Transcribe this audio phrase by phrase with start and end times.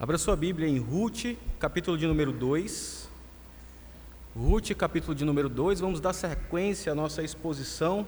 [0.00, 3.08] Abra sua Bíblia em Ruth, capítulo de número 2.
[4.36, 8.06] Ruth, capítulo de número 2, vamos dar sequência à nossa exposição.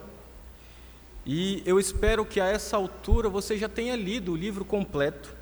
[1.26, 5.34] E eu espero que a essa altura você já tenha lido o livro completo,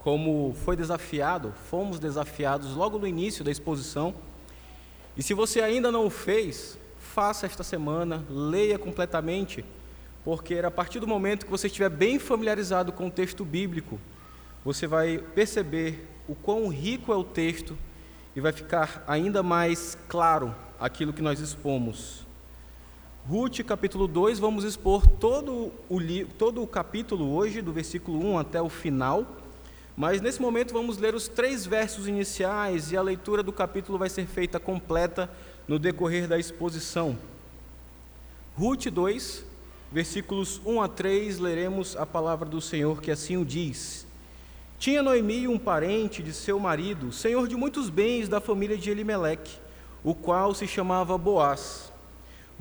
[0.00, 4.16] como foi desafiado, fomos desafiados logo no início da exposição.
[5.16, 9.64] E se você ainda não o fez, faça esta semana, leia completamente,
[10.24, 14.00] porque a partir do momento que você estiver bem familiarizado com o texto bíblico,
[14.64, 17.76] você vai perceber o quão rico é o texto
[18.34, 22.24] e vai ficar ainda mais claro aquilo que nós expomos.
[23.28, 25.98] Ruth, capítulo 2, vamos expor todo o,
[26.38, 29.26] todo o capítulo hoje, do versículo 1 até o final,
[29.96, 34.08] mas nesse momento vamos ler os três versos iniciais e a leitura do capítulo vai
[34.08, 35.30] ser feita completa
[35.68, 37.16] no decorrer da exposição.
[38.56, 39.44] Ruth 2,
[39.92, 44.06] versículos 1 a 3, leremos a palavra do Senhor que assim o diz.
[44.84, 49.58] Tinha Noemi um parente de seu marido, senhor de muitos bens da família de Elimeleque,
[50.02, 51.90] o qual se chamava Boaz.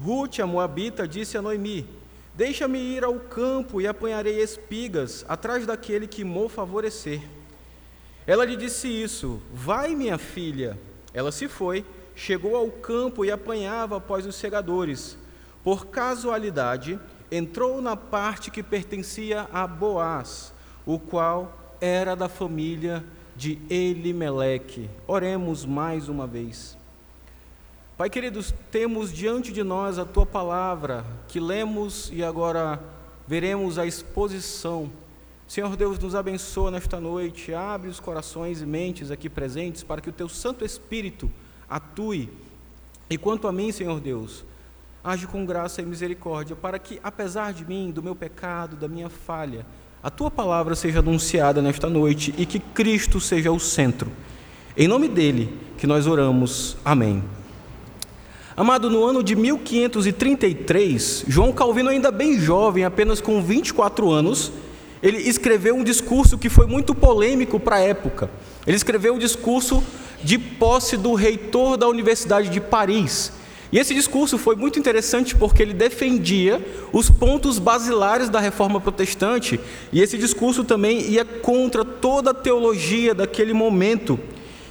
[0.01, 1.85] Ruth, a moabita, disse a Noemi:
[2.33, 7.21] Deixa-me ir ao campo e apanharei espigas atrás daquele que mo favorecer.
[8.25, 10.79] Ela lhe disse isso: Vai, minha filha.
[11.13, 15.17] Ela se foi, chegou ao campo e apanhava após os segadores.
[15.61, 16.97] Por casualidade,
[17.29, 20.53] entrou na parte que pertencia a Boaz,
[20.85, 23.03] o qual era da família
[23.35, 24.89] de Elimeleque.
[25.05, 26.77] Oremos mais uma vez.
[27.97, 32.81] Pai queridos, temos diante de nós a tua palavra que lemos e agora
[33.27, 34.89] veremos a exposição.
[35.45, 40.09] Senhor Deus, nos abençoa nesta noite, abre os corações e mentes aqui presentes para que
[40.09, 41.29] o teu Santo Espírito
[41.69, 42.29] atue.
[43.09, 44.45] E quanto a mim, Senhor Deus,
[45.03, 49.09] age com graça e misericórdia, para que, apesar de mim, do meu pecado, da minha
[49.09, 49.65] falha,
[50.03, 54.11] a tua palavra seja anunciada nesta noite e que Cristo seja o centro.
[54.75, 56.75] Em nome dele que nós oramos.
[56.83, 57.23] Amém.
[58.55, 64.51] Amado, no ano de 1533, João Calvino, ainda bem jovem, apenas com 24 anos,
[65.01, 68.29] ele escreveu um discurso que foi muito polêmico para a época.
[68.67, 69.81] Ele escreveu um discurso
[70.21, 73.31] de posse do reitor da Universidade de Paris,
[73.73, 76.63] e esse discurso foi muito interessante porque ele defendia
[76.93, 79.59] os pontos basilares da reforma protestante,
[79.91, 84.19] e esse discurso também ia contra toda a teologia daquele momento.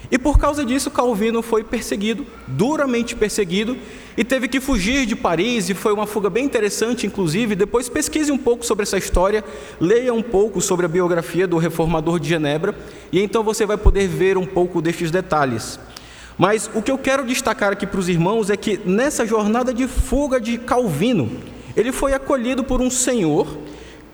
[0.08, 3.76] E por causa disso, Calvino foi perseguido, duramente perseguido,
[4.16, 7.56] e teve que fugir de Paris, e foi uma fuga bem interessante, inclusive.
[7.56, 9.42] Depois pesquise um pouco sobre essa história,
[9.80, 12.72] leia um pouco sobre a biografia do reformador de Genebra,
[13.10, 15.80] e então você vai poder ver um pouco destes detalhes.
[16.38, 19.86] Mas o que eu quero destacar aqui para os irmãos é que nessa jornada de
[19.86, 21.30] fuga de Calvino,
[21.76, 23.58] ele foi acolhido por um senhor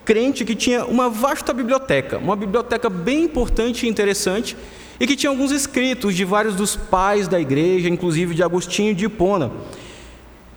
[0.05, 4.57] crente que tinha uma vasta biblioteca, uma biblioteca bem importante e interessante,
[4.99, 9.05] e que tinha alguns escritos de vários dos pais da igreja, inclusive de Agostinho de
[9.05, 9.51] Hipona.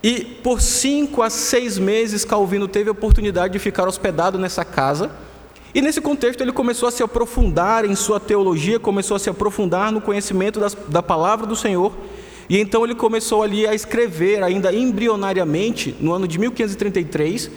[0.03, 5.13] E por cinco a seis meses, Calvino teve a oportunidade de ficar hospedado nessa casa
[5.75, 9.91] e nesse contexto ele começou a se aprofundar em sua teologia, começou a se aprofundar
[9.91, 11.93] no conhecimento das, da palavra do Senhor,
[12.49, 17.51] e então ele começou ali a escrever, ainda embrionariamente, no ano de 1533,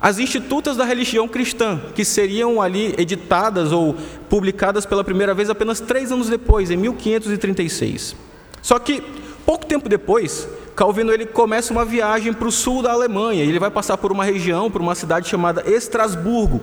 [0.00, 3.94] as institutas da religião cristã, que seriam ali editadas ou
[4.28, 8.16] publicadas pela primeira vez apenas três anos depois, em 1536.
[8.62, 9.02] Só que,
[9.44, 13.70] pouco tempo depois, Calvino ele começa uma viagem para o sul da Alemanha, ele vai
[13.70, 16.62] passar por uma região, por uma cidade chamada Estrasburgo,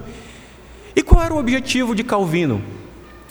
[0.98, 2.60] e qual era o objetivo de Calvino?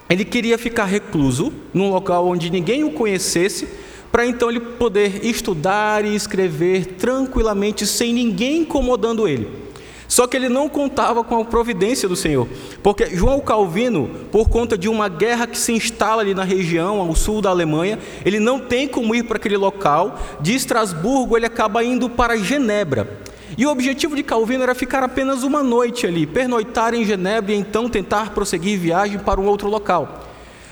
[0.08, 3.66] Ele queria ficar recluso, num local onde ninguém o conhecesse,
[4.12, 9.48] para então ele poder estudar e escrever tranquilamente, sem ninguém incomodando ele.
[10.06, 12.46] Só que ele não contava com a providência do Senhor,
[12.84, 17.16] porque João Calvino, por conta de uma guerra que se instala ali na região, ao
[17.16, 20.20] sul da Alemanha, ele não tem como ir para aquele local.
[20.40, 23.26] De Estrasburgo, ele acaba indo para Genebra.
[23.56, 27.56] E o objetivo de Calvino era ficar apenas uma noite ali, pernoitar em Genebra e
[27.56, 30.24] então tentar prosseguir viagem para um outro local.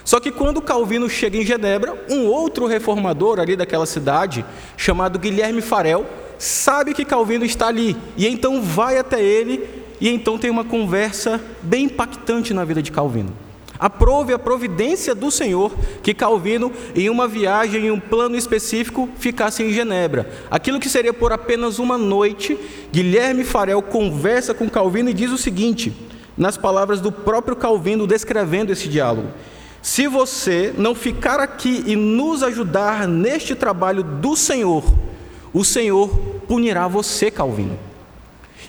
[0.04, 4.44] Só que quando Calvino chega em Genebra, um outro reformador ali daquela cidade,
[4.76, 6.04] chamado Guilherme Farel,
[6.38, 9.66] sabe que Calvino está ali e então vai até ele
[9.98, 13.32] e então tem uma conversa bem impactante na vida de Calvino.
[13.78, 15.72] Aprove a providência do Senhor
[16.02, 20.30] que Calvino, em uma viagem, em um plano específico, ficasse em Genebra.
[20.50, 22.58] Aquilo que seria por apenas uma noite,
[22.92, 25.92] Guilherme Farel conversa com Calvino e diz o seguinte,
[26.36, 29.28] nas palavras do próprio Calvino, descrevendo esse diálogo:
[29.82, 34.84] Se você não ficar aqui e nos ajudar neste trabalho do Senhor,
[35.52, 36.08] o Senhor
[36.46, 37.78] punirá você, Calvino.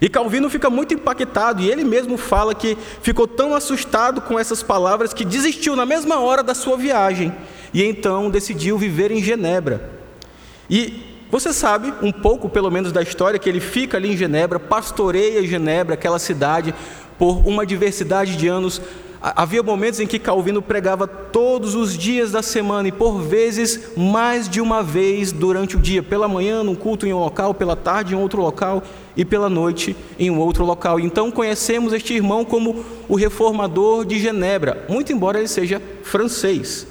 [0.02, 4.62] E Calvino fica muito impactado e ele mesmo fala que ficou tão assustado com essas
[4.62, 7.34] palavras que desistiu na mesma hora da sua viagem
[7.74, 9.90] e então decidiu viver em Genebra.
[10.70, 14.60] E você sabe um pouco, pelo menos, da história que ele fica ali em Genebra,
[14.60, 16.74] pastoreia Genebra, aquela cidade,
[17.18, 18.82] por uma diversidade de anos
[19.22, 24.48] Havia momentos em que Calvino pregava todos os dias da semana e por vezes mais
[24.48, 28.14] de uma vez durante o dia, pela manhã num culto em um local, pela tarde
[28.14, 28.84] em outro local
[29.18, 31.00] e pela noite em um outro local.
[31.00, 36.86] Então conhecemos este irmão como o reformador de Genebra, muito embora ele seja francês.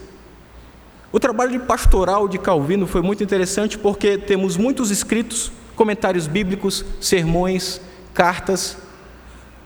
[1.13, 6.85] O trabalho de pastoral de Calvino foi muito interessante porque temos muitos escritos, comentários bíblicos,
[7.01, 7.81] sermões,
[8.13, 8.77] cartas,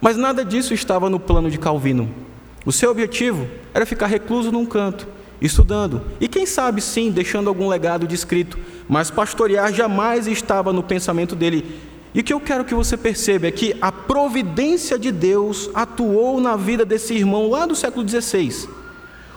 [0.01, 2.28] mas nada disso estava no plano de Calvino.
[2.69, 5.09] O seu objetivo era ficar recluso num canto,
[5.41, 10.83] estudando, e quem sabe sim, deixando algum legado de escrito, mas pastorear jamais estava no
[10.83, 11.81] pensamento dele.
[12.15, 16.43] E o que eu quero que você perceba é que a providência de Deus atuou
[16.43, 18.69] na vida desse irmão lá do século XVI.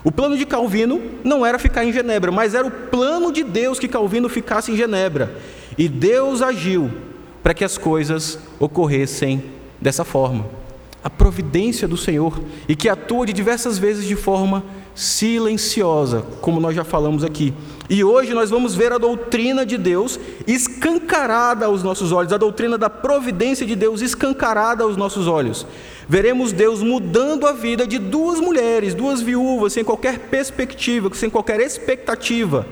[0.04, 3.80] O plano de Calvino não era ficar em Genebra, mas era o plano de Deus
[3.80, 5.34] que Calvino ficasse em Genebra.
[5.78, 6.92] E Deus agiu
[7.42, 9.42] para que as coisas ocorressem
[9.80, 10.60] dessa forma
[11.04, 14.64] a providência do Senhor e que atua de diversas vezes de forma
[14.94, 17.54] silenciosa, como nós já falamos aqui.
[17.90, 22.78] E hoje nós vamos ver a doutrina de Deus escancarada aos nossos olhos, a doutrina
[22.78, 25.66] da providência de Deus escancarada aos nossos olhos.
[26.08, 31.60] Veremos Deus mudando a vida de duas mulheres, duas viúvas, sem qualquer perspectiva, sem qualquer
[31.60, 32.68] expectativa,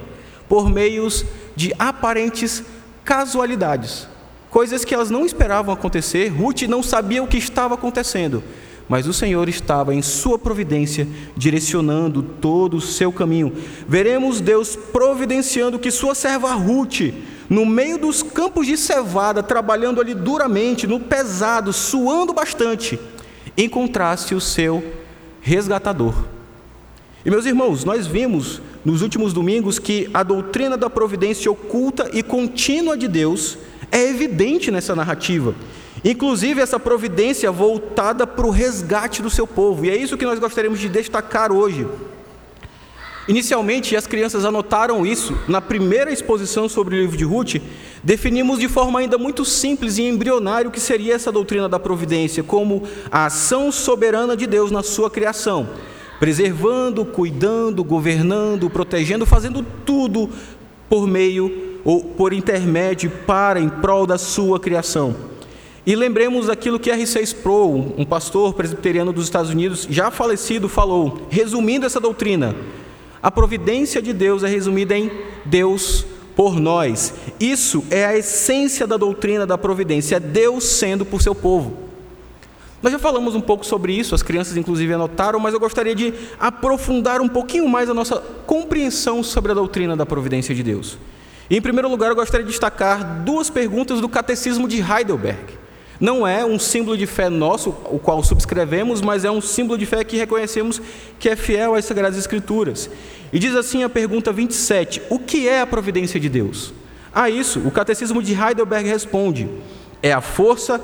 [0.48, 1.26] por meios
[1.56, 2.64] de aparentes
[3.04, 4.08] casualidades
[4.50, 6.28] coisas que elas não esperavam acontecer.
[6.28, 8.44] Ruth não sabia o que estava acontecendo,
[8.88, 11.08] mas o Senhor estava em sua providência,
[11.38, 13.54] direcionando todo o seu caminho.
[13.88, 17.14] Veremos Deus providenciando que sua serva Ruth,
[17.50, 23.00] no meio dos campos de cevada, trabalhando ali duramente, no pesado, suando bastante,
[23.58, 24.84] encontrasse o seu
[25.42, 26.14] resgatador.
[27.26, 32.24] E meus irmãos, nós vimos nos últimos domingos que a doutrina da providência oculta e
[32.24, 33.58] contínua de Deus
[33.92, 35.56] é evidente nessa narrativa.
[36.04, 40.40] Inclusive, essa providência voltada para o resgate do seu povo, e é isso que nós
[40.40, 41.86] gostaríamos de destacar hoje.
[43.28, 47.58] Inicialmente, as crianças anotaram isso na primeira exposição sobre o livro de Ruth.
[48.04, 52.42] Definimos de forma ainda muito simples e embrionária o que seria essa doutrina da providência,
[52.42, 55.70] como a ação soberana de Deus na sua criação,
[56.20, 60.28] preservando, cuidando, governando, protegendo, fazendo tudo
[60.90, 65.16] por meio ou por intermédio para em prol da sua criação.
[65.88, 67.20] E lembremos aquilo que R.C.
[67.24, 72.56] Sproul, um pastor presbiteriano dos Estados Unidos, já falecido, falou, resumindo essa doutrina:
[73.24, 75.10] a providência de Deus é resumida em
[75.44, 76.06] Deus
[76.36, 77.12] por nós.
[77.40, 81.76] Isso é a essência da doutrina da providência, é Deus sendo por seu povo.
[82.84, 86.14] Nós já falamos um pouco sobre isso, as crianças inclusive anotaram, mas eu gostaria de
[86.40, 91.00] aprofundar um pouquinho mais a nossa compreensão sobre a doutrina da providência de Deus.
[91.50, 95.58] Em primeiro lugar, eu gostaria de destacar duas perguntas do Catecismo de Heidelberg.
[96.00, 99.86] Não é um símbolo de fé nosso, o qual subscrevemos, mas é um símbolo de
[99.88, 100.80] fé que reconhecemos
[101.18, 102.88] que é fiel às Sagradas Escrituras.
[103.34, 106.72] E diz assim a pergunta 27: O que é a providência de Deus?
[107.12, 109.50] A isso, o Catecismo de Heidelberg responde:
[110.04, 110.80] É a força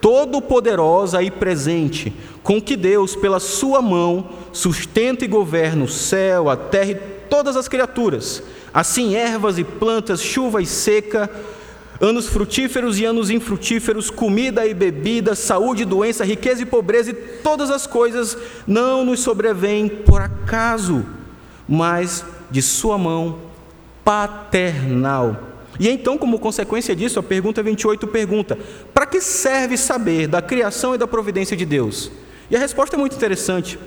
[0.00, 2.12] todo-poderosa e presente,
[2.42, 6.94] com que Deus, pela sua mão, sustenta e governa o céu, a terra e
[7.30, 11.30] todas as criaturas Assim, ervas e plantas, chuva e seca,
[12.00, 17.14] anos frutíferos e anos infrutíferos, comida e bebida, saúde e doença, riqueza e pobreza, e
[17.14, 21.04] todas as coisas não nos sobrevêm por acaso,
[21.68, 23.38] mas de Sua mão
[24.04, 25.48] paternal.
[25.78, 28.58] E então, como consequência disso, a pergunta 28 pergunta:
[28.92, 32.10] para que serve saber da criação e da providência de Deus?
[32.50, 33.78] E a resposta é muito interessante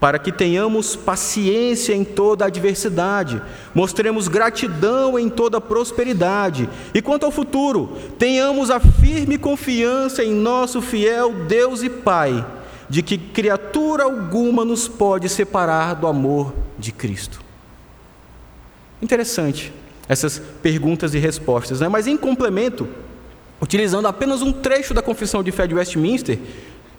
[0.00, 3.42] para que tenhamos paciência em toda adversidade,
[3.74, 10.80] mostremos gratidão em toda prosperidade, e quanto ao futuro, tenhamos a firme confiança em nosso
[10.80, 12.46] fiel Deus e Pai,
[12.88, 17.40] de que criatura alguma nos pode separar do amor de Cristo.
[19.02, 19.72] Interessante
[20.08, 21.88] essas perguntas e respostas, né?
[21.88, 22.88] mas em complemento,
[23.60, 26.38] utilizando apenas um trecho da Confissão de Fé de Westminster,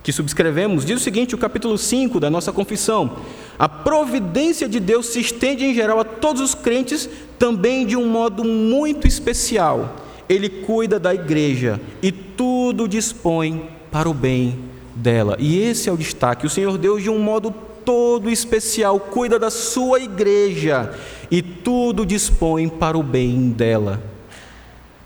[0.04, 3.18] que subscrevemos, diz o seguinte: o capítulo 5 da nossa confissão.
[3.58, 8.08] A providência de Deus se estende em geral a todos os crentes, também de um
[8.08, 9.96] modo muito especial.
[10.30, 14.60] Ele cuida da igreja e tudo dispõe para o bem
[14.96, 15.36] dela.
[15.40, 16.46] E esse é o destaque.
[16.46, 17.54] O Senhor Deus, de um modo
[17.84, 20.94] todo especial, cuida da sua igreja
[21.32, 24.02] e tudo dispõe para o bem dela.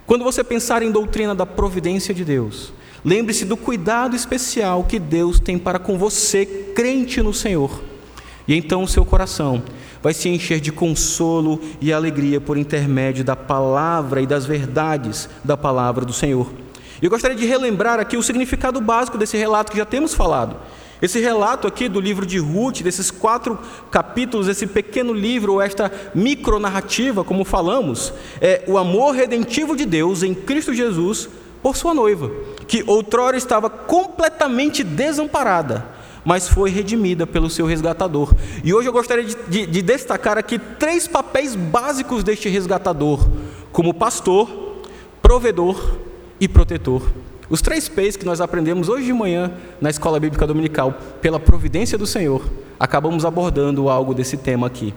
[0.05, 2.73] Quando você pensar em doutrina da providência de Deus,
[3.05, 7.83] Lembre-se do cuidado especial que Deus tem para com você, crente no Senhor.
[8.47, 9.61] E então o seu coração
[10.01, 15.57] vai se encher de consolo e alegria por intermédio da palavra e das verdades da
[15.57, 16.51] palavra do Senhor.
[17.01, 20.55] Eu gostaria de relembrar aqui o significado básico desse relato que já temos falado.
[21.01, 23.59] Esse relato aqui do livro de Ruth, desses quatro
[23.91, 30.23] capítulos, esse pequeno livro, ou esta micronarrativa, como falamos, é o amor redentivo de Deus
[30.23, 31.27] em Cristo Jesus
[31.63, 32.29] por sua noiva,
[32.67, 35.85] que outrora estava completamente desamparada,
[36.25, 38.33] mas foi redimida pelo seu resgatador.
[38.63, 43.25] E hoje eu gostaria de, de, de destacar aqui três papéis básicos deste resgatador:
[43.71, 44.49] como pastor,
[45.21, 45.97] provedor
[46.39, 47.01] e protetor.
[47.49, 51.97] Os três P's que nós aprendemos hoje de manhã na escola bíblica dominical, pela providência
[51.97, 52.41] do Senhor,
[52.79, 54.93] acabamos abordando algo desse tema aqui.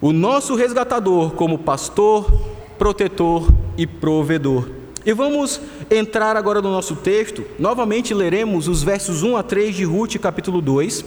[0.00, 2.30] O nosso resgatador, como pastor,
[2.78, 4.81] protetor e provedor.
[5.04, 7.44] E vamos entrar agora no nosso texto.
[7.58, 11.04] Novamente leremos os versos 1 a 3 de Ruth, capítulo 2.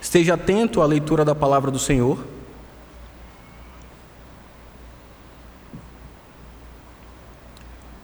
[0.00, 2.18] Esteja atento à leitura da palavra do Senhor.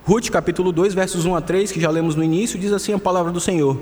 [0.03, 2.99] Ruth, capítulo 2, versos 1 a 3, que já lemos no início, diz assim a
[2.99, 3.75] palavra do Senhor.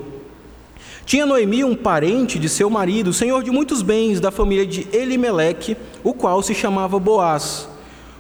[1.06, 5.76] Tinha Noemi um parente de seu marido, senhor de muitos bens, da família de Elimeleque,
[6.02, 7.68] o qual se chamava Boaz.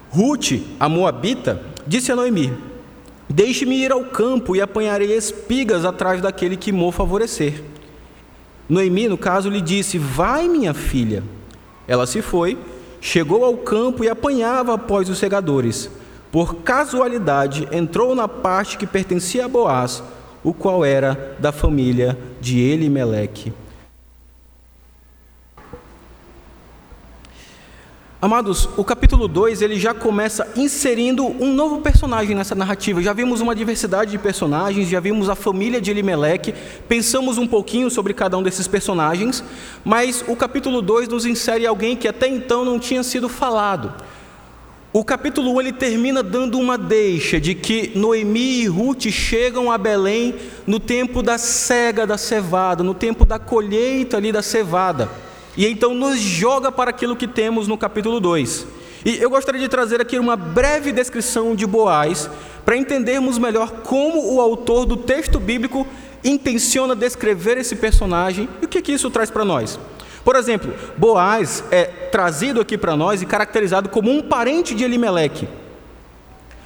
[0.09, 2.72] Ruth, a moabita, disse a Noemi:
[3.33, 7.63] Deixe-me ir ao campo e apanharei espigas atrás daquele que me favorecer.
[8.69, 11.23] Noemi, no caso, lhe disse: Vai, minha filha.
[11.87, 12.59] Ela se foi,
[13.01, 15.89] chegou ao campo e apanhava após os segadores.
[16.31, 20.03] Por casualidade, entrou na parte que pertencia a Boaz,
[20.43, 23.51] o qual era da família de Elimeleque.
[28.23, 33.01] Amados, o capítulo 2 ele já começa inserindo um novo personagem nessa narrativa.
[33.01, 36.53] Já vimos uma diversidade de personagens, já vimos a família de Elimelec,
[36.87, 39.43] pensamos um pouquinho sobre cada um desses personagens,
[39.83, 43.93] mas o capítulo 2 nos insere alguém que até então não tinha sido falado.
[44.93, 49.77] O capítulo 1 ele termina dando uma deixa de que Noemi e Ruth chegam a
[49.77, 50.33] Belém
[50.65, 55.09] no tempo da cega da cevada, no tempo da colheita ali da cevada.
[55.55, 58.67] E então nos joga para aquilo que temos no capítulo 2.
[59.05, 62.29] E eu gostaria de trazer aqui uma breve descrição de Boaz,
[62.65, 65.85] para entendermos melhor como o autor do texto bíblico
[66.23, 69.77] intenciona descrever esse personagem e o que, que isso traz para nós.
[70.23, 75.47] Por exemplo, Boaz é trazido aqui para nós e caracterizado como um parente de Elimeleque.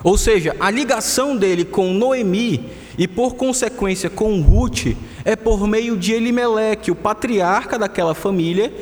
[0.03, 5.95] Ou seja, a ligação dele com Noemi e por consequência com Ruth é por meio
[5.95, 8.73] de Elimeleque, o patriarca daquela família,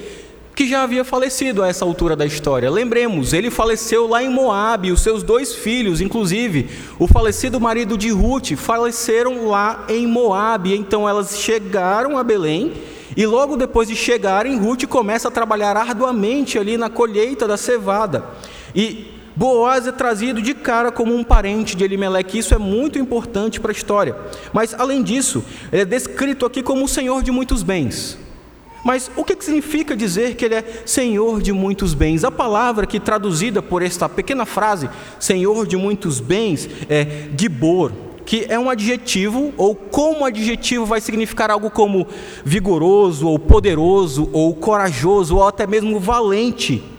[0.55, 2.72] que já havia falecido a essa altura da história.
[2.72, 8.10] Lembremos, ele faleceu lá em Moabe, os seus dois filhos, inclusive, o falecido marido de
[8.10, 10.74] Ruth, faleceram lá em Moabe.
[10.74, 12.72] Então elas chegaram a Belém
[13.17, 18.24] e logo depois de chegarem, Ruth começa a trabalhar arduamente ali na colheita da cevada.
[18.74, 23.60] E Boaz é trazido de cara como um parente de Elimeleque, isso é muito importante
[23.60, 24.15] para a história.
[24.54, 28.18] Mas, além disso, ele é descrito aqui como o senhor de muitos bens.
[28.86, 32.24] Mas o que significa dizer que ele é senhor de muitos bens?
[32.24, 34.89] A palavra que traduzida por esta pequena frase,
[35.20, 37.92] senhor de muitos bens, é gibor,
[38.25, 42.08] que é um adjetivo, ou como adjetivo vai significar algo como
[42.46, 46.95] vigoroso, ou poderoso, ou corajoso, ou até mesmo valente.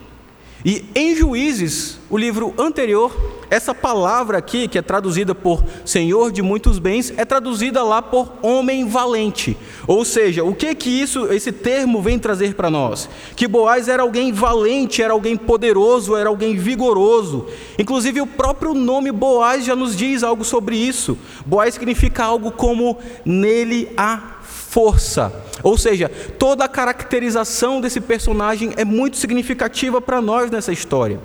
[0.67, 3.15] E em Juízes, o livro anterior,
[3.49, 8.33] essa palavra aqui, que é traduzida por Senhor de muitos bens, é traduzida lá por
[8.43, 9.57] homem valente.
[9.87, 13.09] Ou seja, o que que isso, esse termo vem trazer para nós?
[13.37, 17.47] Que Boaz era alguém valente, era alguém poderoso, era alguém vigoroso.
[17.79, 21.17] Inclusive o próprio nome Boaz já nos diz algo sobre isso.
[21.47, 24.36] Boaz significa algo como nele há
[24.77, 25.33] força.
[25.63, 31.19] Ou seja, toda a caracterização desse personagem é muito significativa para nós nessa história.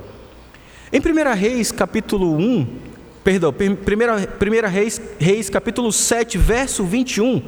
[0.90, 2.66] Em 1 Reis, capítulo 1,
[3.26, 7.42] perdão, 1 Reis, Reis, capítulo 7, verso 21,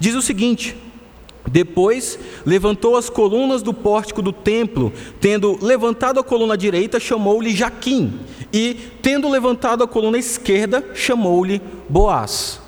[0.00, 0.76] diz o seguinte:
[1.46, 8.12] depois levantou as colunas do pórtico do templo, tendo levantado a coluna direita, chamou-lhe Jaquim,
[8.52, 12.63] e tendo levantado a coluna esquerda, chamou-lhe Boaz.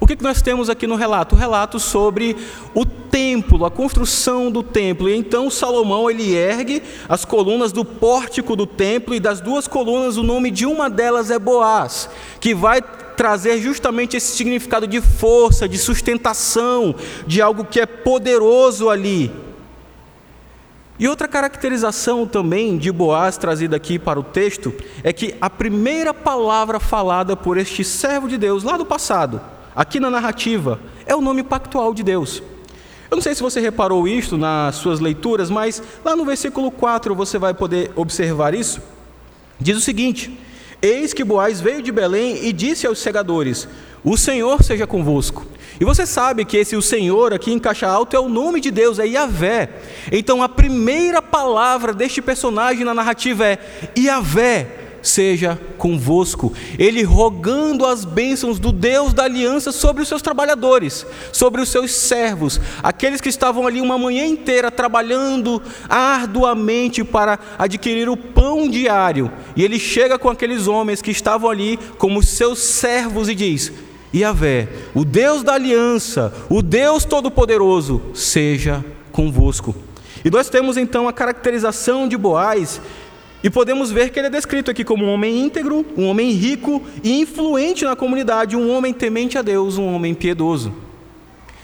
[0.00, 1.34] O que, nós temos aqui no relato?
[1.34, 2.34] O relato sobre
[2.74, 5.10] o templo, a construção do templo.
[5.10, 10.16] E então Salomão ele ergue as colunas do pórtico do templo e das duas colunas
[10.16, 12.08] o nome de uma delas é Boaz,
[12.40, 16.94] que vai trazer justamente esse significado de força, de sustentação,
[17.26, 19.30] de algo que é poderoso ali.
[20.98, 24.72] E outra caracterização também de Boaz trazida aqui para o texto
[25.04, 30.00] é que a primeira palavra falada por este servo de Deus lá do passado aqui
[30.00, 32.42] na narrativa, é o nome pactual de Deus.
[33.10, 37.14] Eu não sei se você reparou isto nas suas leituras, mas lá no versículo 4
[37.14, 38.80] você vai poder observar isso.
[39.58, 40.38] Diz o seguinte:
[40.80, 43.68] Eis que Boaz veio de Belém e disse aos segadores:
[44.04, 45.44] O Senhor seja convosco.
[45.80, 48.70] E você sabe que esse o Senhor aqui em caixa alta é o nome de
[48.70, 49.70] Deus, é Yahvé.
[50.12, 53.58] Então a primeira palavra deste personagem na narrativa é
[53.98, 56.52] Yahvé seja convosco.
[56.78, 61.92] Ele rogando as bênçãos do Deus da aliança sobre os seus trabalhadores, sobre os seus
[61.92, 69.30] servos, aqueles que estavam ali uma manhã inteira trabalhando arduamente para adquirir o pão diário.
[69.56, 73.72] E ele chega com aqueles homens que estavam ali como seus servos e diz:
[74.14, 79.74] Yahvé, o Deus da aliança, o Deus todo-poderoso, seja convosco.
[80.24, 82.80] E nós temos então a caracterização de Boaz
[83.42, 86.82] e podemos ver que ele é descrito aqui como um homem íntegro, um homem rico
[87.02, 90.74] e influente na comunidade, um homem temente a Deus, um homem piedoso.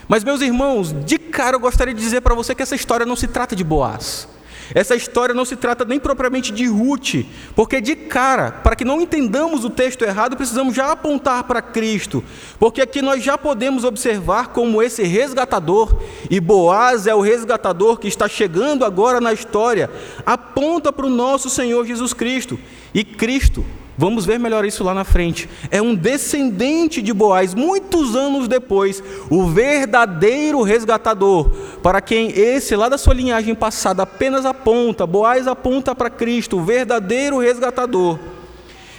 [0.08, 3.16] Mas, meus irmãos, de cara eu gostaria de dizer para você que essa história não
[3.16, 4.28] se trata de Boaz.
[4.74, 9.00] Essa história não se trata nem propriamente de Ruth, porque de cara, para que não
[9.00, 12.22] entendamos o texto errado, precisamos já apontar para Cristo,
[12.58, 15.96] porque aqui nós já podemos observar como esse resgatador,
[16.30, 19.90] e Boaz é o resgatador que está chegando agora na história,
[20.24, 22.58] aponta para o nosso Senhor Jesus Cristo,
[22.94, 23.64] e Cristo
[23.98, 25.48] Vamos ver melhor isso lá na frente.
[25.70, 31.50] É um descendente de Boaz, muitos anos depois, o verdadeiro resgatador,
[31.82, 36.64] para quem esse lá da sua linhagem passada apenas aponta, Boaz aponta para Cristo, o
[36.64, 38.18] verdadeiro resgatador.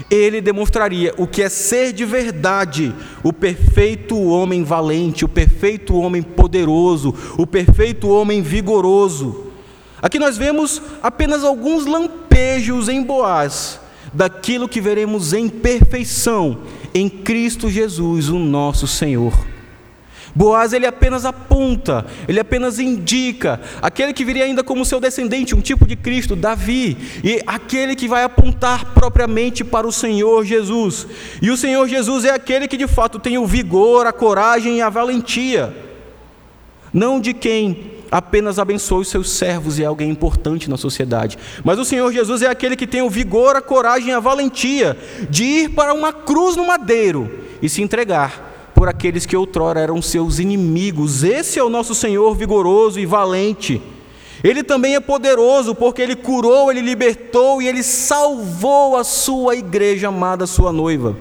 [0.10, 6.24] Ele demonstraria o que é ser de verdade o perfeito homem valente, o perfeito homem
[6.24, 9.52] poderoso, o perfeito homem vigoroso.
[10.02, 13.80] Aqui nós vemos apenas alguns lampejos em Boaz
[14.18, 19.32] daquilo que veremos em perfeição em Cristo Jesus, o nosso Senhor.
[20.34, 25.62] Boaz ele apenas aponta, ele apenas indica aquele que viria ainda como seu descendente, um
[25.62, 31.06] tipo de Cristo, Davi, e aquele que vai apontar propriamente para o Senhor Jesus.
[31.40, 34.82] E o Senhor Jesus é aquele que de fato tem o vigor, a coragem e
[34.82, 35.76] a valentia,
[36.92, 41.38] não de quem apenas abençoa os seus servos e é alguém importante na sociedade.
[41.64, 44.98] Mas o Senhor Jesus é aquele que tem o vigor, a coragem a valentia
[45.30, 47.30] de ir para uma cruz no madeiro
[47.62, 51.24] e se entregar por aqueles que outrora eram seus inimigos.
[51.24, 53.82] Esse é o nosso Senhor vigoroso e valente.
[54.44, 60.10] Ele também é poderoso porque ele curou, ele libertou e ele salvou a sua igreja
[60.10, 61.18] amada, sua noiva.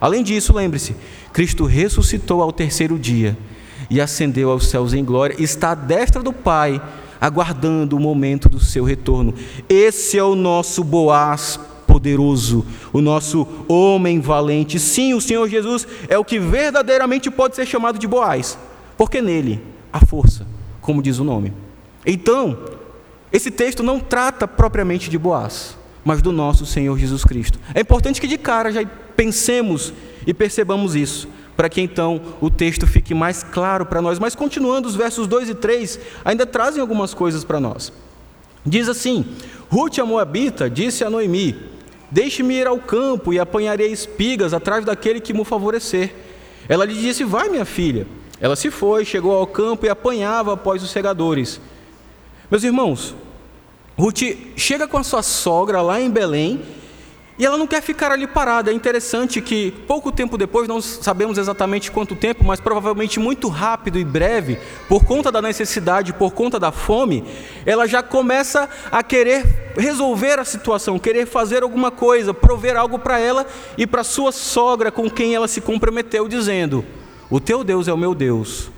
[0.00, 0.94] Além disso, lembre-se,
[1.32, 3.36] Cristo ressuscitou ao terceiro dia
[3.90, 6.80] e ascendeu aos céus em glória, está à destra do Pai,
[7.20, 9.34] aguardando o momento do seu retorno.
[9.68, 14.78] Esse é o nosso Boaz poderoso, o nosso homem valente.
[14.78, 18.58] Sim, o Senhor Jesus é o que verdadeiramente pode ser chamado de Boaz,
[18.96, 19.60] porque nele
[19.92, 20.46] há força,
[20.80, 21.52] como diz o nome.
[22.06, 22.58] Então,
[23.30, 27.58] esse texto não trata propriamente de Boaz, mas do nosso Senhor Jesus Cristo.
[27.74, 29.92] É importante que de cara já pensemos
[30.26, 34.18] e percebamos isso para que então o texto fique mais claro para nós.
[34.18, 37.92] Mas continuando, os versos 2 e 3 ainda trazem algumas coisas para nós.
[38.64, 39.24] Diz assim:
[39.68, 41.56] Ruth, a Moabita, disse a Noemi:
[42.10, 46.14] Deixe-me ir ao campo e apanharei espigas atrás daquele que me favorecer.
[46.68, 48.06] Ela lhe disse: Vai, minha filha.
[48.40, 51.60] Ela se foi, chegou ao campo e apanhava após os segadores.
[52.50, 53.14] Meus irmãos,
[53.96, 54.22] Ruth
[54.56, 56.60] chega com a sua sogra lá em Belém
[57.38, 58.70] e ela não quer ficar ali parada.
[58.70, 63.98] É interessante que pouco tempo depois, não sabemos exatamente quanto tempo, mas provavelmente muito rápido
[63.98, 67.24] e breve, por conta da necessidade, por conta da fome,
[67.64, 73.18] ela já começa a querer resolver a situação, querer fazer alguma coisa, prover algo para
[73.18, 73.46] ela
[73.78, 76.84] e para sua sogra com quem ela se comprometeu, dizendo:
[77.30, 78.70] O teu Deus é o meu Deus.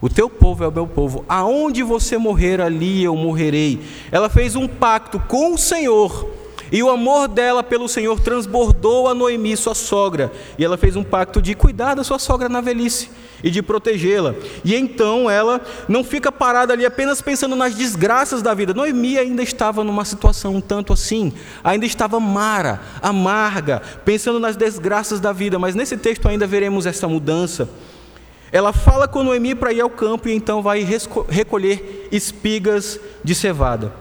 [0.00, 1.24] O teu povo é o meu povo.
[1.28, 3.80] Aonde você morrer, ali eu morrerei.
[4.12, 6.38] Ela fez um pacto com o Senhor
[6.70, 11.02] e o amor dela pelo Senhor transbordou a Noemi, sua sogra, e ela fez um
[11.02, 13.10] pacto de cuidar da sua sogra na velhice
[13.42, 14.34] e de protegê-la.
[14.64, 18.74] E então ela não fica parada ali apenas pensando nas desgraças da vida.
[18.74, 25.20] Noemi ainda estava numa situação um tanto assim, ainda estava mara, amarga, pensando nas desgraças
[25.20, 27.68] da vida, mas nesse texto ainda veremos essa mudança.
[28.50, 30.86] Ela fala com Noemi para ir ao campo e então vai
[31.28, 33.92] recolher espigas de cevada.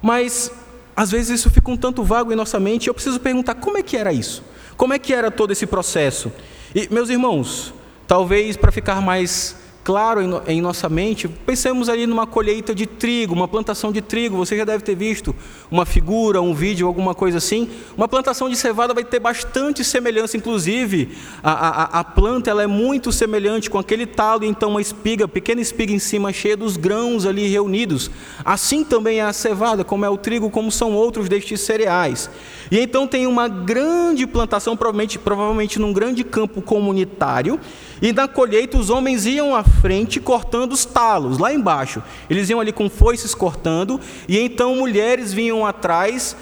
[0.00, 0.50] Mas
[0.96, 3.82] às vezes isso fica um tanto vago em nossa mente eu preciso perguntar como é
[3.82, 4.42] que era isso?
[4.76, 6.32] Como é que era todo esse processo?
[6.74, 7.72] E, meus irmãos,
[8.06, 13.46] talvez para ficar mais claro em, nossa mente, pensemos ali numa colheita de trigo, uma
[13.46, 14.38] plantação de trigo.
[14.38, 15.36] Você já deve ter visto
[15.70, 17.68] uma figura, um vídeo, alguma coisa assim.
[17.94, 21.10] Uma plantação de cevada vai ter bastante semelhança, inclusive
[21.42, 25.60] a, a, a planta ela é muito semelhante com aquele talo, então uma espiga, pequena
[25.60, 28.10] espiga em cima, cheia dos grãos ali reunidos.
[28.42, 32.30] Assim também é a cevada, como é o trigo, como são outros destes cereais.
[32.70, 37.60] E então tem uma grande plantação, provavelmente, provavelmente num grande campo comunitário,
[38.00, 42.02] e na colheita os homens iam à frente cortando os talos, lá embaixo.
[42.28, 46.36] Eles iam ali com foices cortando, e então mulheres vinham atrás,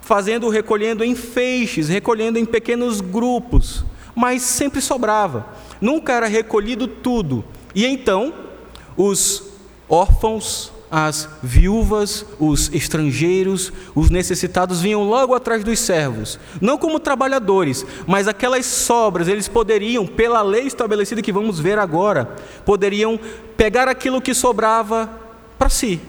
[0.00, 5.46] fazendo, recolhendo em feixes, recolhendo em pequenos grupos, mas sempre sobrava.
[5.80, 7.44] Nunca era recolhido tudo.
[7.74, 8.32] E então
[8.96, 9.42] os
[9.88, 17.84] órfãos, as viúvas, os estrangeiros, os necessitados vinham logo atrás dos servos, não como trabalhadores,
[18.06, 23.18] mas aquelas sobras, eles poderiam, pela lei estabelecida que vamos ver agora, poderiam
[23.56, 25.10] pegar aquilo que sobrava
[25.58, 26.00] para si,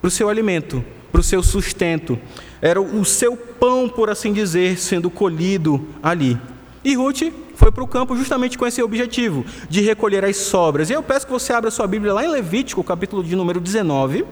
[0.00, 2.16] para o seu alimento, para o seu sustento.
[2.62, 6.38] Era o seu pão, por assim dizer, sendo colhido ali.
[6.84, 7.22] E Ruth
[7.58, 10.90] foi para o campo justamente com esse objetivo, de recolher as sobras.
[10.90, 14.24] E eu peço que você abra sua Bíblia lá em Levítico, capítulo de número 19.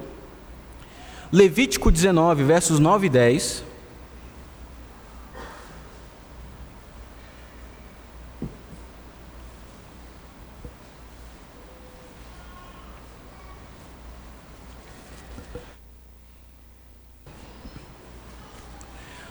[1.33, 3.65] Levítico 19, versos 9 e 10.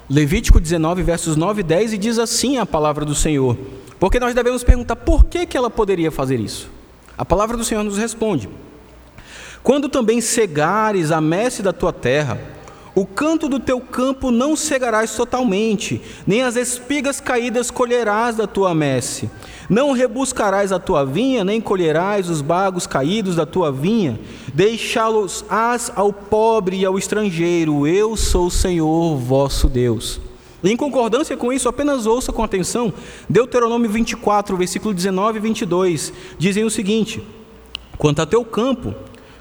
[0.10, 3.58] Levítico 19, versos 9 e 10, e diz assim a palavra do Senhor:
[4.00, 6.70] porque nós devemos perguntar por que, que ela poderia fazer isso.
[7.18, 8.50] A palavra do Senhor nos responde:
[9.64, 12.40] Quando também cegares a messe da tua terra,
[12.96, 18.74] o canto do teu campo não cegarás totalmente, nem as espigas caídas colherás da tua
[18.74, 19.30] messe.
[19.70, 24.18] Não rebuscarás a tua vinha, nem colherás os bagos caídos da tua vinha.
[24.54, 27.86] Deixá-los-ás ao pobre e ao estrangeiro.
[27.86, 30.22] Eu sou o Senhor vosso Deus.
[30.66, 32.92] Em concordância com isso, apenas ouça com atenção
[33.30, 37.22] Deuteronômio 24, versículo 19 e 22, dizem o seguinte:
[37.98, 38.96] Quanto a teu campo,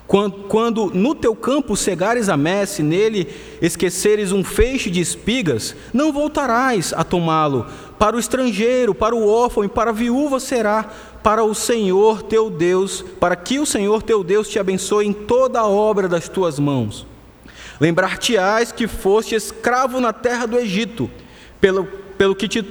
[0.06, 3.26] quando, quando no teu campo cegares a messe, nele
[3.62, 7.66] esqueceres um feixe de espigas, não voltarás a tomá-lo.
[7.98, 10.90] Para o estrangeiro, para o órfão e para a viúva será
[11.22, 15.60] para o Senhor teu Deus, para que o Senhor teu Deus te abençoe em toda
[15.60, 17.13] a obra das tuas mãos.
[17.80, 21.10] Lembrar-te-ás que foste escravo na terra do Egito,
[21.60, 22.64] pelo, pelo, que te,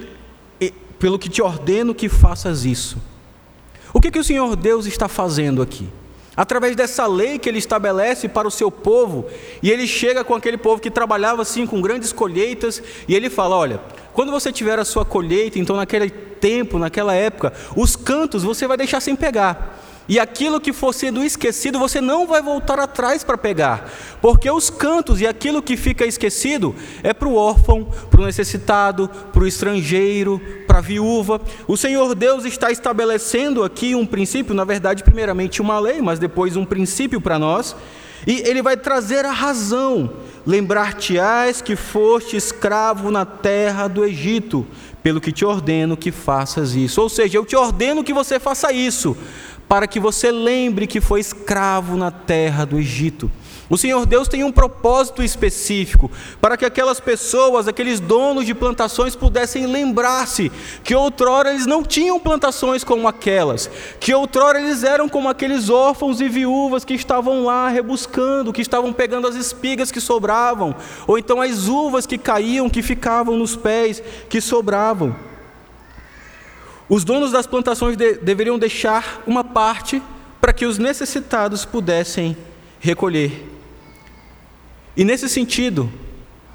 [1.00, 2.98] pelo que te ordeno que faças isso.
[3.94, 5.88] O que, que o Senhor Deus está fazendo aqui?
[6.36, 9.28] Através dessa lei que ele estabelece para o seu povo,
[9.62, 13.56] e ele chega com aquele povo que trabalhava assim com grandes colheitas, e ele fala:
[13.56, 13.80] Olha,
[14.14, 18.78] quando você tiver a sua colheita, então naquele tempo, naquela época, os cantos você vai
[18.78, 19.80] deixar sem pegar.
[20.08, 23.90] E aquilo que for sendo esquecido, você não vai voltar atrás para pegar,
[24.22, 29.10] porque os cantos e aquilo que fica esquecido é para o órfão, para o necessitado,
[29.32, 31.40] para o estrangeiro, para a viúva.
[31.68, 36.58] O Senhor Deus está estabelecendo aqui um princípio, na verdade, primeiramente uma lei, mas depois
[36.58, 37.74] um princípio para nós,
[38.28, 40.12] e ele vai trazer a razão.
[40.46, 44.68] Lembrar-te-ás que foste escravo na terra do Egito,
[45.02, 47.02] pelo que te ordeno que faças isso.
[47.02, 49.16] Ou seja, eu te ordeno que você faça isso
[49.74, 53.32] para que você lembre que foi escravo na terra do Egito.
[53.68, 59.16] O Senhor Deus tem um propósito específico para que aquelas pessoas, aqueles donos de plantações
[59.16, 60.52] pudessem lembrar-se
[60.84, 63.68] que outrora eles não tinham plantações como aquelas,
[64.00, 68.94] que outrora eles eram como aqueles órfãos e viúvas que estavam lá rebuscando, que estavam
[68.94, 70.76] pegando as espigas que sobravam,
[71.08, 75.33] ou então as uvas que caíam, que ficavam nos pés, que sobravam.
[76.94, 80.00] Os donos das plantações de, deveriam deixar uma parte
[80.40, 82.38] para que os necessitados pudessem
[82.80, 83.50] recolher.
[84.96, 85.92] E nesse sentido,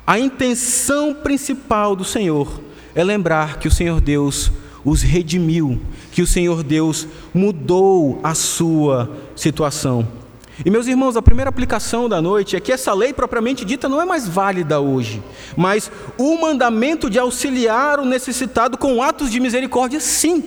[0.06, 2.60] a intenção principal do Senhor
[2.94, 4.52] é lembrar que o Senhor Deus
[4.84, 5.80] os redimiu,
[6.12, 10.06] que o Senhor Deus mudou a sua situação.
[10.64, 14.02] E meus irmãos, a primeira aplicação da noite é que essa lei propriamente dita não
[14.02, 15.22] é mais válida hoje,
[15.56, 20.42] mas o mandamento de auxiliar o necessitado com atos de misericórdia, sim.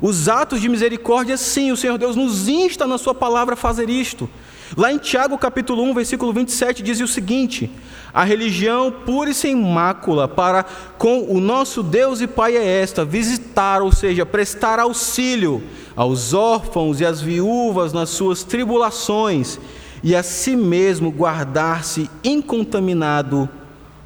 [0.00, 3.90] Os atos de misericórdia, sim, o Senhor Deus nos insta na Sua palavra a fazer
[3.90, 4.30] isto.
[4.76, 7.68] Lá em Tiago capítulo 1, versículo 27, diz o seguinte:
[8.14, 10.64] A religião pura e sem mácula para
[10.96, 15.60] com o nosso Deus e Pai é esta: visitar, ou seja, prestar auxílio
[15.96, 19.58] aos órfãos e às viúvas nas suas tribulações,
[20.02, 23.48] e a si mesmo guardar-se incontaminado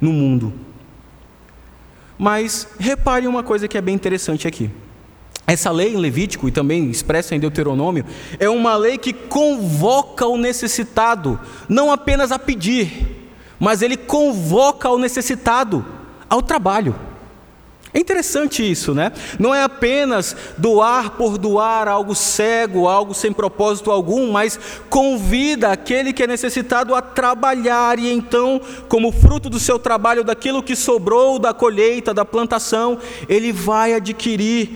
[0.01, 0.53] no mundo.
[2.17, 4.69] Mas repare uma coisa que é bem interessante aqui.
[5.47, 8.03] essa lei em Levítico e também expressa em Deuteronômio
[8.39, 14.97] é uma lei que convoca o necessitado, não apenas a pedir, mas ele convoca o
[14.97, 15.85] necessitado
[16.27, 16.95] ao trabalho.
[17.95, 19.13] É interessante isso, né?
[19.39, 26.11] Não é apenas doar por doar algo cego, algo sem propósito algum, mas convida aquele
[26.11, 31.39] que é necessitado a trabalhar e então, como fruto do seu trabalho, daquilo que sobrou
[31.39, 34.71] da colheita, da plantação, ele vai adquirir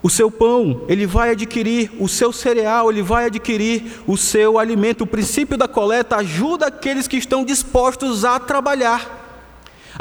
[0.00, 5.02] o seu pão, ele vai adquirir o seu cereal, ele vai adquirir o seu alimento.
[5.02, 9.21] O princípio da coleta ajuda aqueles que estão dispostos a trabalhar.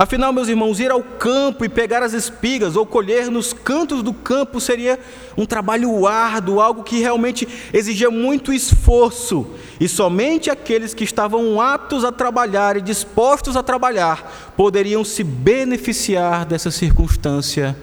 [0.01, 4.11] Afinal, meus irmãos, ir ao campo e pegar as espigas ou colher nos cantos do
[4.11, 4.99] campo seria
[5.37, 9.45] um trabalho árduo, algo que realmente exigia muito esforço.
[9.79, 16.47] E somente aqueles que estavam aptos a trabalhar e dispostos a trabalhar poderiam se beneficiar
[16.47, 17.77] dessa circunstância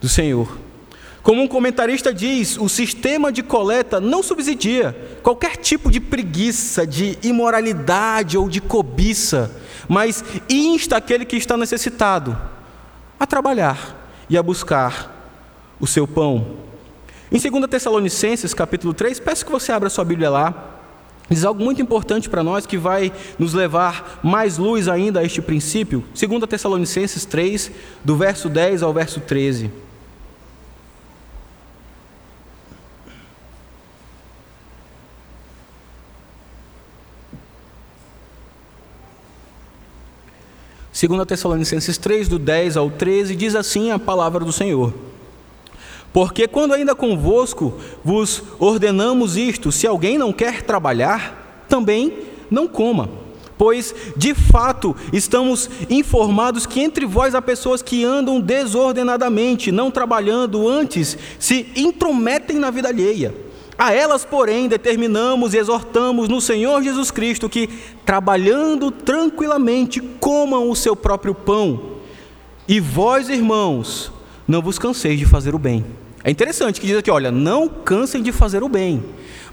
[0.00, 0.48] do Senhor.
[1.22, 7.18] Como um comentarista diz, o sistema de coleta não subsidia qualquer tipo de preguiça, de
[7.22, 9.59] imoralidade ou de cobiça
[9.90, 12.38] mas insta aquele que está necessitado
[13.18, 15.12] a trabalhar e a buscar
[15.80, 16.58] o seu pão.
[17.32, 20.78] Em 2 Tessalonicenses, capítulo 3, peço que você abra sua Bíblia lá.
[21.28, 25.42] Diz algo muito importante para nós que vai nos levar mais luz ainda a este
[25.42, 26.04] princípio.
[26.14, 27.72] 2 Tessalonicenses 3,
[28.04, 29.72] do verso 10 ao verso 13.
[41.08, 44.92] 2 Tessalonicenses 3, do 10 ao 13, diz assim a palavra do Senhor.
[46.12, 52.12] Porque quando ainda convosco vos ordenamos isto, se alguém não quer trabalhar, também
[52.50, 53.08] não coma.
[53.56, 60.68] Pois, de fato, estamos informados que entre vós há pessoas que andam desordenadamente, não trabalhando,
[60.68, 63.49] antes se intrometem na vida alheia
[63.80, 67.66] a elas, porém, determinamos e exortamos no Senhor Jesus Cristo que,
[68.04, 71.96] trabalhando tranquilamente, comam o seu próprio pão.
[72.68, 74.12] E vós, irmãos,
[74.46, 75.82] não vos canseis de fazer o bem.
[76.22, 79.02] É interessante que diz aqui, olha, não cansem de fazer o bem,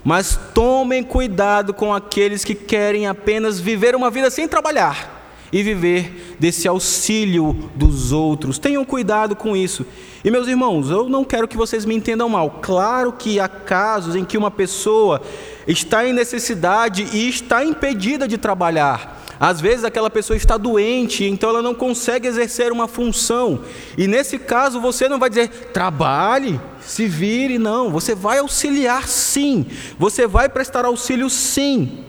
[0.04, 5.17] mas tomem cuidado com aqueles que querem apenas viver uma vida sem trabalhar
[5.52, 8.58] e viver desse auxílio dos outros.
[8.58, 9.84] Tenham cuidado com isso.
[10.24, 12.58] E meus irmãos, eu não quero que vocês me entendam mal.
[12.62, 15.22] Claro que há casos em que uma pessoa
[15.66, 19.16] está em necessidade e está impedida de trabalhar.
[19.40, 23.60] Às vezes aquela pessoa está doente, então ela não consegue exercer uma função.
[23.96, 27.90] E nesse caso você não vai dizer trabalhe, se vire, não.
[27.90, 29.66] Você vai auxiliar sim.
[29.96, 32.04] Você vai prestar auxílio sim.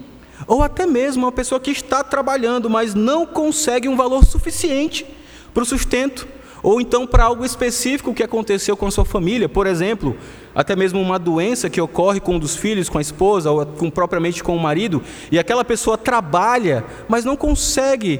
[0.49, 5.05] Ou até mesmo uma pessoa que está trabalhando, mas não consegue um valor suficiente
[5.53, 6.27] para o sustento,
[6.63, 10.17] ou então para algo específico que aconteceu com a sua família, por exemplo,
[10.55, 13.91] até mesmo uma doença que ocorre com um dos filhos, com a esposa, ou com,
[13.91, 18.19] propriamente com o marido, e aquela pessoa trabalha, mas não consegue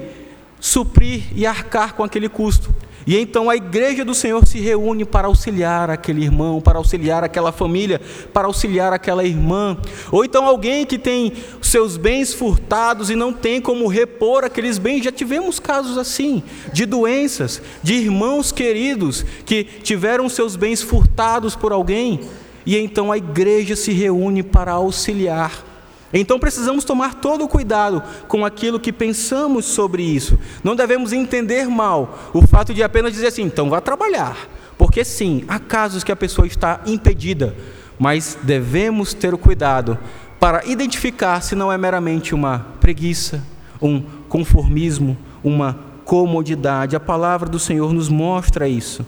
[0.60, 2.72] suprir e arcar com aquele custo.
[3.10, 7.50] E então a igreja do Senhor se reúne para auxiliar aquele irmão, para auxiliar aquela
[7.50, 8.00] família,
[8.32, 9.76] para auxiliar aquela irmã.
[10.12, 15.02] Ou então alguém que tem seus bens furtados e não tem como repor aqueles bens.
[15.02, 16.40] Já tivemos casos assim,
[16.72, 22.20] de doenças, de irmãos queridos que tiveram seus bens furtados por alguém.
[22.64, 25.69] E então a igreja se reúne para auxiliar
[26.12, 30.38] então precisamos tomar todo o cuidado com aquilo que pensamos sobre isso.
[30.64, 34.36] Não devemos entender mal o fato de apenas dizer assim, então vá trabalhar.
[34.76, 37.54] Porque sim, há casos que a pessoa está impedida,
[37.98, 39.98] mas devemos ter o cuidado
[40.40, 43.44] para identificar se não é meramente uma preguiça,
[43.80, 46.96] um conformismo, uma comodidade.
[46.96, 49.06] A palavra do Senhor nos mostra isso.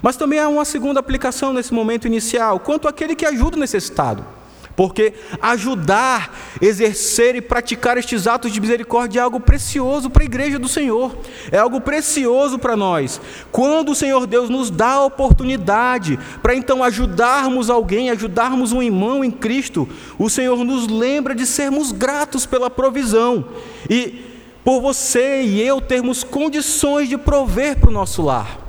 [0.00, 4.24] Mas também há uma segunda aplicação nesse momento inicial, quanto àquele que ajuda o necessitado.
[4.74, 10.58] Porque ajudar, exercer e praticar estes atos de misericórdia é algo precioso para a igreja
[10.58, 11.16] do Senhor,
[11.50, 13.20] é algo precioso para nós.
[13.50, 19.24] Quando o Senhor Deus nos dá a oportunidade para então ajudarmos alguém, ajudarmos um irmão
[19.24, 23.46] em Cristo, o Senhor nos lembra de sermos gratos pela provisão
[23.90, 24.32] e
[24.64, 28.61] por você e eu termos condições de prover para o nosso lar.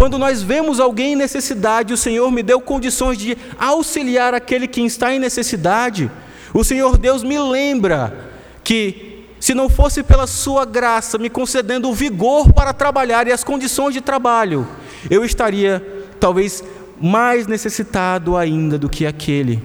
[0.00, 4.80] Quando nós vemos alguém em necessidade, o Senhor me deu condições de auxiliar aquele que
[4.80, 6.10] está em necessidade.
[6.54, 8.30] O Senhor Deus me lembra
[8.64, 13.44] que, se não fosse pela Sua graça me concedendo o vigor para trabalhar e as
[13.44, 14.66] condições de trabalho,
[15.10, 15.86] eu estaria
[16.18, 16.64] talvez
[16.98, 19.62] mais necessitado ainda do que aquele.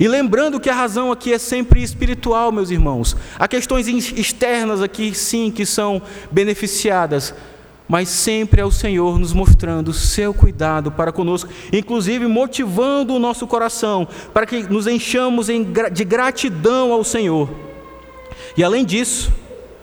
[0.00, 3.16] E lembrando que a razão aqui é sempre espiritual, meus irmãos.
[3.38, 7.32] Há questões externas aqui, sim, que são beneficiadas,
[7.90, 13.18] mas sempre é o Senhor nos mostrando o seu cuidado para conosco, inclusive motivando o
[13.18, 17.50] nosso coração para que nos enchamos de gratidão ao Senhor.
[18.56, 19.32] E além disso,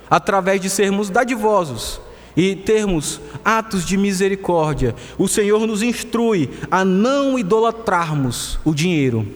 [0.10, 2.00] através de sermos dadivosos
[2.34, 9.28] e termos atos de misericórdia, o Senhor nos instrui a não idolatrarmos o dinheiro,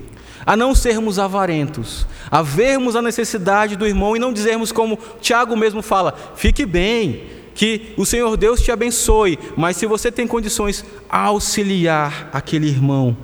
[0.45, 5.57] a não sermos avarentos, a vermos a necessidade do irmão e não dizermos como Tiago
[5.57, 10.85] mesmo fala: fique bem, que o Senhor Deus te abençoe, mas se você tem condições,
[11.09, 13.15] auxiliar aquele irmão.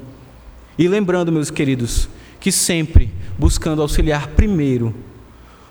[0.77, 2.09] E lembrando, meus queridos,
[2.39, 4.93] que sempre buscando auxiliar primeiro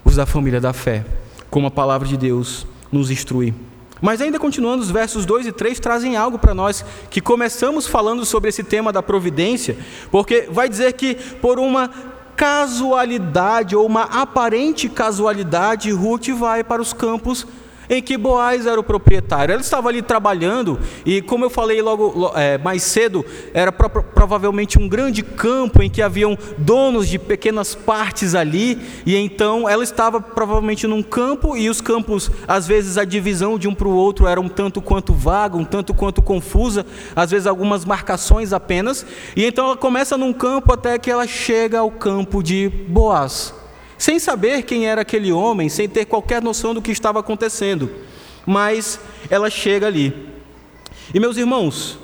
[0.05, 1.05] os da família da fé,
[1.51, 3.55] como a palavra de Deus nos instrui.
[4.01, 8.25] Mas ainda continuando, os versos 2 e 3 trazem algo para nós que começamos falando
[8.25, 9.77] sobre esse tema da providência,
[10.11, 11.91] porque vai dizer que por uma
[12.37, 17.47] casualidade ou uma aparente casualidade, Ruth vai para os campos
[17.89, 19.53] em que Boaz era o proprietário.
[19.53, 24.79] Ele estava ali trabalhando e, como eu falei logo é, mais cedo, era pro, provavelmente
[24.79, 28.79] um grande campo em que haviam donos de pequenas partes ali.
[29.05, 33.69] E então ela estava provavelmente num campo e os campos, às vezes a divisão de
[33.69, 37.47] um para o outro era um tanto quanto vaga, um tanto quanto confusa, às vezes
[37.47, 39.05] algumas marcações apenas.
[39.35, 43.66] E então ela começa num campo até que ela chega ao campo de Boaz
[43.99, 47.91] sem saber quem era aquele homem, sem ter qualquer noção do que estava acontecendo.
[48.45, 50.15] Mas ela chega ali.
[51.15, 51.99] E meus irmãos,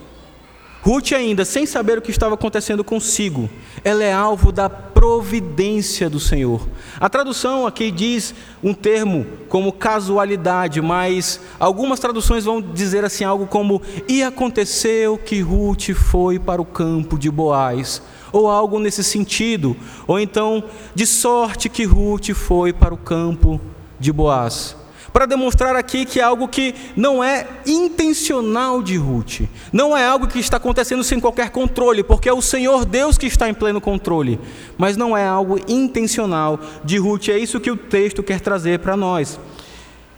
[0.82, 3.48] Ruth, ainda sem saber o que estava acontecendo consigo,
[3.84, 6.68] ela é alvo da providência do Senhor.
[6.98, 13.46] A tradução aqui diz um termo como casualidade, mas algumas traduções vão dizer assim algo
[13.46, 18.02] como: E aconteceu que Ruth foi para o campo de Boaz
[18.32, 20.64] ou algo nesse sentido, ou então,
[20.94, 23.60] de sorte que Ruth foi para o campo
[24.00, 24.76] de Boaz.
[25.12, 30.26] Para demonstrar aqui que é algo que não é intencional de Ruth, não é algo
[30.26, 33.80] que está acontecendo sem qualquer controle, porque é o Senhor Deus que está em pleno
[33.80, 34.40] controle,
[34.78, 38.96] mas não é algo intencional de Ruth, é isso que o texto quer trazer para
[38.96, 39.38] nós.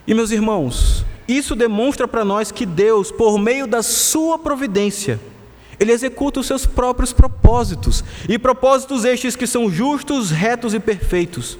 [0.06, 5.18] E meus irmãos, isso demonstra para nós que Deus, por meio da sua providência,
[5.78, 11.58] ele executa os seus próprios propósitos, e propósitos estes que são justos, retos e perfeitos.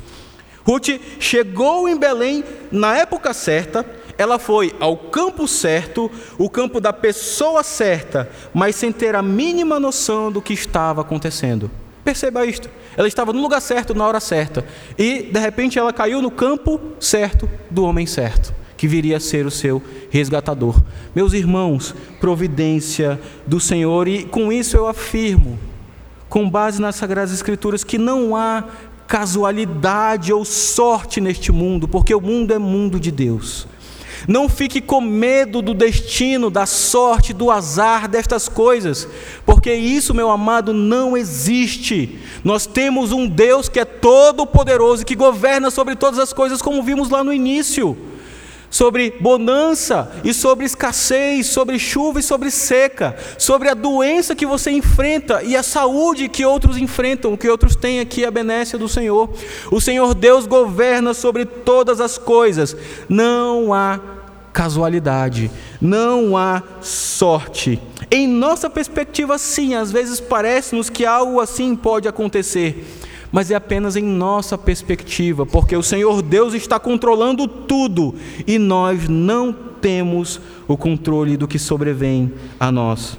[0.67, 3.85] Ruth chegou em Belém na época certa,
[4.17, 9.79] ela foi ao campo certo, o campo da pessoa certa, mas sem ter a mínima
[9.79, 11.71] noção do que estava acontecendo.
[12.05, 12.71] Perceba isto.
[12.97, 14.65] Ela estava no lugar certo, na hora certa,
[14.97, 19.47] e de repente ela caiu no campo certo do homem certo que viria a ser
[19.47, 20.79] o seu resgatador.
[21.15, 25.59] Meus irmãos, providência do Senhor, e com isso eu afirmo,
[26.29, 28.63] com base nas Sagradas Escrituras, que não há
[29.07, 33.67] casualidade ou sorte neste mundo, porque o mundo é mundo de Deus.
[34.29, 39.09] Não fique com medo do destino, da sorte, do azar, destas coisas,
[39.47, 42.19] porque isso, meu amado, não existe.
[42.45, 46.83] Nós temos um Deus que é todo-poderoso e que governa sobre todas as coisas, como
[46.83, 47.97] vimos lá no início
[48.75, 54.73] sobre bonança e sobre escassez, sobre chuva e sobre seca, sobre a doença que você
[54.73, 59.31] enfrenta e a saúde que outros enfrentam, que outros têm aqui a benécia do Senhor.
[59.71, 62.77] O Senhor Deus governa sobre todas as coisas.
[63.09, 64.01] Não há
[64.53, 67.81] casualidade, não há sorte.
[68.11, 72.85] Em nossa perspectiva, sim, às vezes parece-nos que algo assim pode acontecer
[73.35, 78.15] mas é apenas em nossa perspectiva, porque o Senhor Deus está controlando tudo
[78.47, 83.19] e nós não temos o controle do que sobrevém a nós.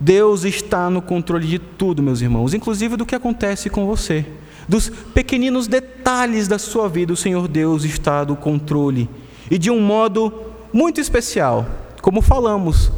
[0.00, 4.24] Deus está no controle de tudo, meus irmãos, inclusive do que acontece com você.
[4.66, 9.06] Dos pequeninos detalhes da sua vida, o Senhor Deus está no controle.
[9.50, 10.32] E de um modo
[10.72, 11.66] muito especial,
[12.00, 12.90] como falamos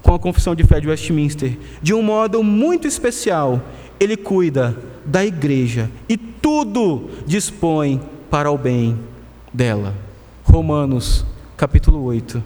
[0.00, 3.60] com a confissão de fé de Westminster, de um modo muito especial,
[4.00, 8.96] Ele cuida da igreja e tudo dispõe para o bem
[9.52, 9.92] dela.
[10.44, 12.42] Romanos capítulo 8.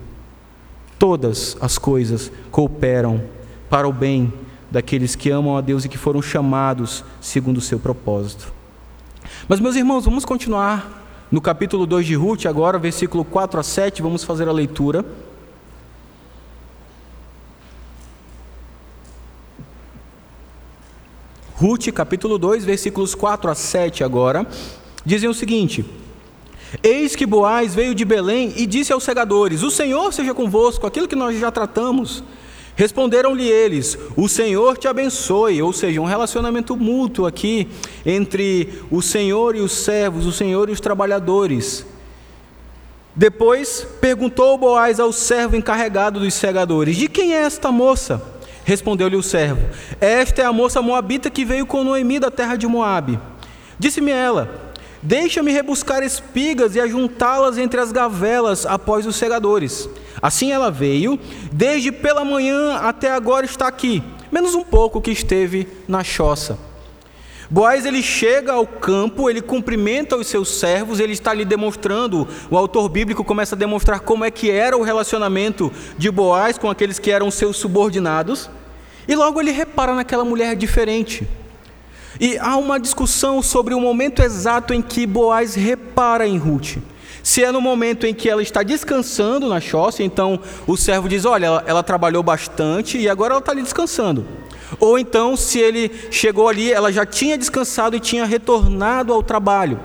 [0.98, 3.22] Todas as coisas cooperam
[3.68, 4.32] para o bem
[4.70, 8.50] daqueles que amam a Deus e que foram chamados segundo o seu propósito.
[9.46, 14.00] Mas, meus irmãos, vamos continuar no capítulo 2 de Ruth, agora, versículo 4 a 7,
[14.00, 15.04] vamos fazer a leitura.
[21.56, 24.44] Ruth, capítulo 2, versículos 4 a 7 agora,
[25.06, 25.84] dizem o seguinte:
[26.82, 31.06] Eis que Boaz veio de Belém e disse aos segadores: O Senhor seja convosco, aquilo
[31.06, 32.24] que nós já tratamos.
[32.74, 37.68] Responderam-lhe eles: O Senhor te abençoe, ou seja, um relacionamento mútuo aqui
[38.04, 41.86] entre o Senhor e os servos, o Senhor e os trabalhadores.
[43.14, 48.33] Depois perguntou Boaz ao servo encarregado dos segadores: De quem é esta moça?
[48.64, 49.62] Respondeu-lhe o servo:
[50.00, 53.18] Esta é a moça moabita que veio com Noemi da terra de Moabe.
[53.78, 59.88] Disse-me ela: Deixa-me rebuscar espigas e ajuntá-las entre as gavelas após os segadores.
[60.22, 61.18] Assim ela veio,
[61.52, 64.02] desde pela manhã até agora está aqui,
[64.32, 66.58] menos um pouco que esteve na choça.
[67.50, 72.56] Boaz ele chega ao campo, ele cumprimenta os seus servos, ele está ali demonstrando, o
[72.56, 76.98] autor bíblico começa a demonstrar como é que era o relacionamento de Boaz com aqueles
[76.98, 78.50] que eram seus subordinados,
[79.06, 81.28] e logo ele repara naquela mulher diferente.
[82.18, 86.78] E há uma discussão sobre o momento exato em que Boaz repara em Ruth.
[87.24, 91.24] Se é no momento em que ela está descansando na choça, então o servo diz:
[91.24, 94.26] Olha, ela, ela trabalhou bastante e agora ela está ali descansando.
[94.78, 99.80] Ou então, se ele chegou ali, ela já tinha descansado e tinha retornado ao trabalho.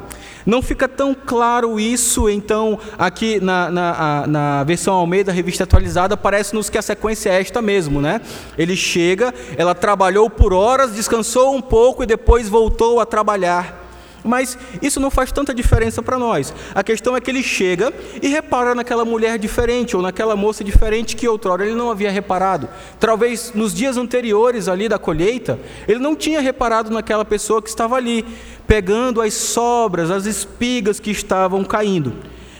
[0.45, 6.69] Não fica tão claro isso, então, aqui na, na, na versão Almeida, revista atualizada, parece-nos
[6.69, 8.19] que a sequência é esta mesmo, né?
[8.57, 13.78] Ele chega, ela trabalhou por horas, descansou um pouco e depois voltou a trabalhar.
[14.23, 16.53] Mas isso não faz tanta diferença para nós.
[16.73, 21.15] A questão é que ele chega e repara naquela mulher diferente ou naquela moça diferente
[21.15, 22.67] que outrora ele não havia reparado.
[22.99, 27.95] Talvez nos dias anteriores ali da colheita, ele não tinha reparado naquela pessoa que estava
[27.95, 28.25] ali,
[28.67, 32.13] pegando as sobras, as espigas que estavam caindo.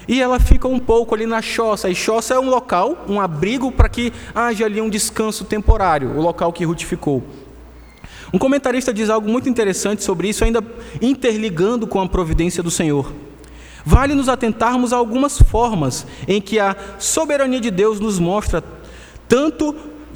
[0.08, 1.88] E ela fica um pouco ali na choça.
[1.88, 6.20] E choça é um local, um abrigo para que haja ali um descanso temporário, o
[6.20, 7.22] local que Ruth ficou.
[8.32, 10.62] Um comentarista diz algo muito interessante sobre isso, ainda
[11.00, 13.12] interligando com a providência do Senhor.
[13.84, 18.62] Vale nos atentarmos a algumas formas em que a soberania de Deus nos mostra
[19.26, 19.74] tanto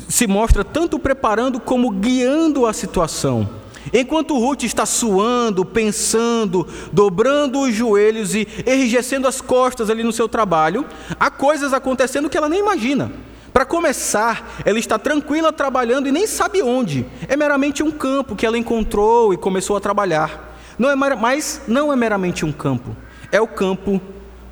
[0.09, 3.49] se mostra tanto preparando como guiando a situação.
[3.93, 10.29] Enquanto Ruth está suando, pensando, dobrando os joelhos e enrijecendo as costas ali no seu
[10.29, 10.87] trabalho,
[11.19, 13.13] há coisas acontecendo que ela nem imagina.
[13.55, 17.07] Para começar, ela está tranquila trabalhando e nem sabe onde.
[17.29, 20.59] É meramente um campo que ela encontrou e começou a trabalhar.
[20.77, 22.97] Não é mas não é meramente um campo.
[23.31, 24.01] É o campo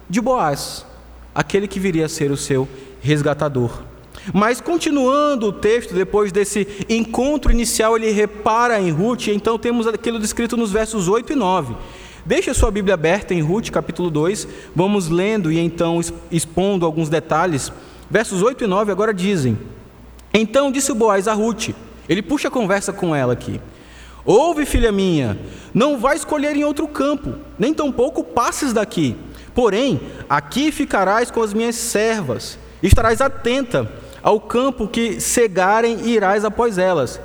[0.09, 0.87] de Boaz,
[1.35, 2.69] aquele que viria a ser o seu
[3.01, 3.83] resgatador.
[4.33, 10.21] Mas continuando o texto, depois desse encontro inicial, ele repara em Ruth, então temos aquilo
[10.21, 11.75] descrito nos versos 8 e 9.
[12.25, 14.47] Deixe a sua Bíblia aberta em Ruth, capítulo 2,
[14.77, 16.01] vamos lendo e então
[16.31, 17.73] expondo alguns detalhes.
[18.13, 19.59] Versos 8 e 9 agora dizem:
[20.35, 21.71] Então disse Boaz a Ruth,
[22.07, 23.59] ele puxa a conversa com ela aqui.
[24.23, 25.39] Ouve, filha minha,
[25.73, 29.17] não vai escolher em outro campo, nem tampouco passes daqui.
[29.55, 29.99] Porém,
[30.29, 33.91] aqui ficarás com as minhas servas, estarás atenta
[34.23, 37.19] ao campo que cegarem e irás após elas.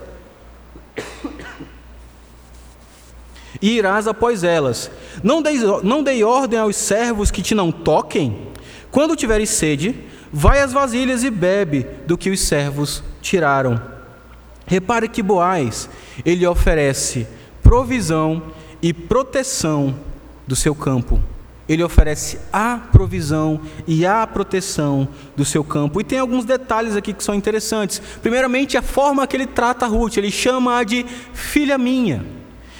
[3.61, 4.89] E irás após elas.
[5.21, 8.47] Não dei, não dei ordem aos servos que te não toquem?
[8.89, 9.95] Quando tiveres sede,
[10.31, 13.81] Vai às vasilhas e bebe do que os servos tiraram.
[14.65, 15.89] Repare que Boaz,
[16.25, 17.27] ele oferece
[17.63, 18.43] provisão
[18.81, 19.95] e proteção
[20.45, 21.21] do seu campo.
[21.67, 25.99] Ele oferece a provisão e a proteção do seu campo.
[25.99, 28.01] E tem alguns detalhes aqui que são interessantes.
[28.21, 32.25] Primeiramente, a forma que ele trata Ruth, ele chama-a de filha minha.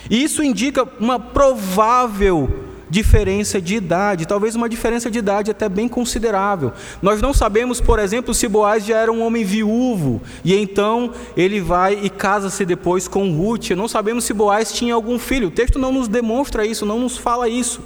[0.09, 5.87] E isso indica uma provável diferença de idade, talvez uma diferença de idade até bem
[5.87, 6.71] considerável.
[7.01, 11.59] Nós não sabemos, por exemplo, se Boaz já era um homem viúvo e então ele
[11.59, 13.71] vai e casa-se depois com Ruth.
[13.71, 15.49] Não sabemos se Boaz tinha algum filho.
[15.49, 17.81] O texto não nos demonstra isso, não nos fala isso,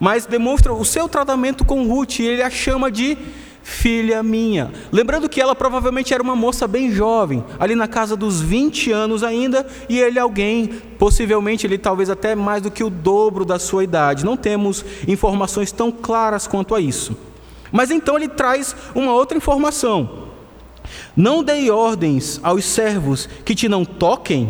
[0.00, 3.16] mas demonstra o seu tratamento com Ruth e ele a chama de
[3.66, 4.70] filha minha.
[4.92, 9.24] Lembrando que ela provavelmente era uma moça bem jovem, ali na casa dos 20 anos
[9.24, 13.82] ainda, e ele alguém, possivelmente ele talvez até mais do que o dobro da sua
[13.82, 14.24] idade.
[14.24, 17.16] Não temos informações tão claras quanto a isso.
[17.72, 20.28] Mas então ele traz uma outra informação.
[21.16, 24.48] Não dei ordens aos servos que te não toquem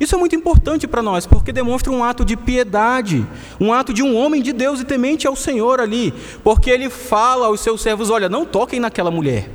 [0.00, 3.26] isso é muito importante para nós, porque demonstra um ato de piedade,
[3.60, 7.46] um ato de um homem de Deus e temente ao Senhor ali, porque ele fala
[7.46, 9.50] aos seus servos: olha, não toquem naquela mulher.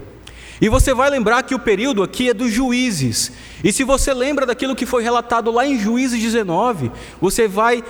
[0.62, 3.32] E você vai lembrar que o período aqui é dos juízes.
[3.64, 7.84] E se você lembra daquilo que foi relatado lá em Juízes 19, você vai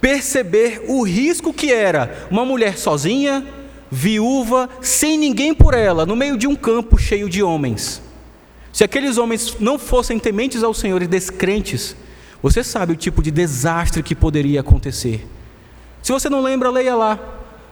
[0.00, 3.46] perceber o risco que era uma mulher sozinha,
[3.90, 8.02] viúva, sem ninguém por ela, no meio de um campo cheio de homens.
[8.74, 11.94] Se aqueles homens não fossem tementes ao Senhor e descrentes,
[12.42, 15.24] você sabe o tipo de desastre que poderia acontecer.
[16.02, 17.16] Se você não lembra, leia lá,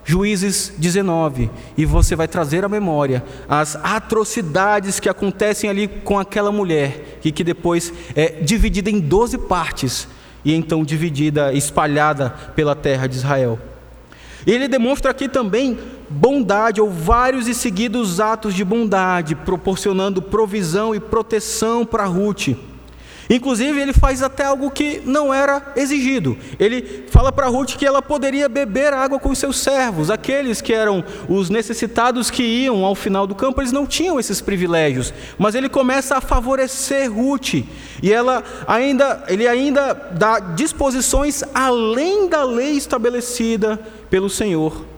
[0.05, 6.53] Juízes 19, e você vai trazer à memória as atrocidades que acontecem ali com aquela
[6.53, 10.07] mulher, e que depois é dividida em doze partes,
[10.45, 13.59] e então dividida, espalhada pela terra de Israel.
[14.47, 15.79] Ele demonstra aqui também
[16.09, 22.49] bondade, ou vários e seguidos atos de bondade, proporcionando provisão e proteção para Ruth.
[23.31, 26.37] Inclusive, ele faz até algo que não era exigido.
[26.59, 30.11] Ele fala para Ruth que ela poderia beber água com os seus servos.
[30.11, 34.41] Aqueles que eram os necessitados que iam ao final do campo, eles não tinham esses
[34.41, 35.13] privilégios.
[35.39, 37.55] Mas ele começa a favorecer Ruth.
[38.03, 43.79] E ela ainda, ele ainda dá disposições além da lei estabelecida
[44.11, 44.92] pelo Senhor.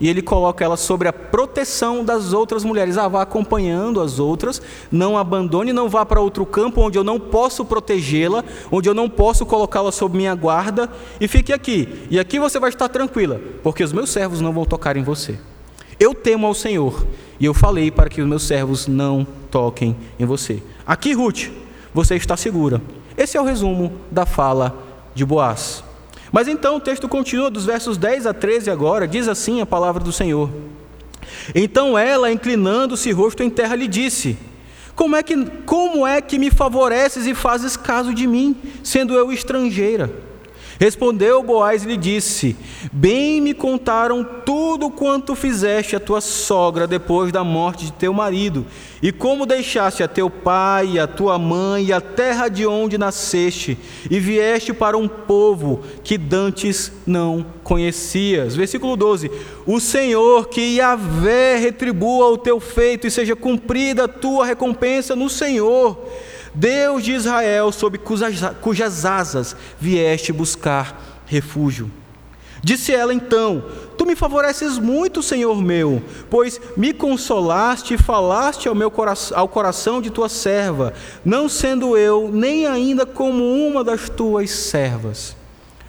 [0.00, 2.98] E ele coloca ela sobre a proteção das outras mulheres.
[2.98, 7.20] Ah, vá acompanhando as outras, não abandone, não vá para outro campo onde eu não
[7.20, 10.90] posso protegê-la, onde eu não posso colocá-la sob minha guarda,
[11.20, 12.06] e fique aqui.
[12.10, 15.38] E aqui você vai estar tranquila, porque os meus servos não vão tocar em você.
[15.98, 17.06] Eu temo ao Senhor,
[17.38, 20.60] e eu falei para que os meus servos não toquem em você.
[20.84, 21.50] Aqui, Ruth,
[21.92, 22.82] você está segura.
[23.16, 24.76] Esse é o resumo da fala
[25.14, 25.84] de Boaz.
[26.32, 30.02] Mas então o texto continua dos versos 10 a 13 agora, diz assim a palavra
[30.02, 30.50] do Senhor.
[31.54, 34.36] Então ela, inclinando-se rosto em terra, lhe disse:
[34.94, 39.32] como é, que, como é que me favoreces e fazes caso de mim, sendo eu
[39.32, 40.10] estrangeira?
[40.78, 42.56] Respondeu Boaz e lhe disse:
[42.92, 48.66] Bem me contaram tudo quanto fizeste a tua sogra depois da morte de teu marido,
[49.00, 53.78] e como deixaste a teu pai, a tua mãe e a terra de onde nasceste,
[54.10, 58.56] e vieste para um povo que dantes não conhecias.
[58.56, 59.30] Versículo 12:
[59.64, 65.30] O Senhor que Yahvé retribua o teu feito e seja cumprida a tua recompensa no
[65.30, 65.98] Senhor
[66.54, 71.90] Deus de Israel, sob cujas, asas vieste buscar refúgio.
[72.62, 73.62] Disse ela então:
[73.98, 79.48] Tu me favoreces muito, Senhor meu, pois me consolaste e falaste ao, meu coração, ao
[79.48, 80.94] coração de tua serva,
[81.24, 85.36] não sendo eu nem ainda como uma das tuas servas.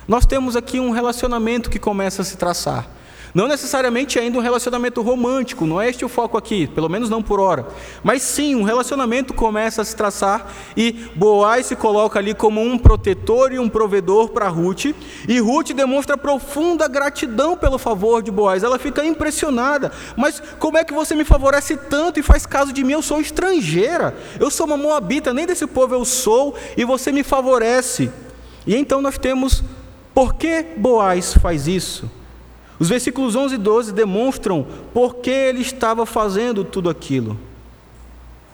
[0.07, 2.87] Nós temos aqui um relacionamento que começa a se traçar.
[3.35, 7.21] Não necessariamente ainda um relacionamento romântico, não é este o foco aqui, pelo menos não
[7.21, 7.67] por hora.
[8.01, 12.77] Mas sim, um relacionamento começa a se traçar e Boaz se coloca ali como um
[12.77, 14.85] protetor e um provedor para Ruth.
[15.27, 18.63] E Ruth demonstra profunda gratidão pelo favor de Boaz.
[18.63, 19.91] Ela fica impressionada.
[20.15, 22.93] Mas como é que você me favorece tanto e faz caso de mim?
[22.93, 24.15] Eu sou estrangeira.
[24.39, 28.09] Eu sou uma moabita, nem desse povo eu sou, e você me favorece.
[28.65, 29.61] E então nós temos
[30.13, 32.09] por que Boaz faz isso?
[32.79, 37.39] Os versículos 11 e 12 demonstram por que ele estava fazendo tudo aquilo.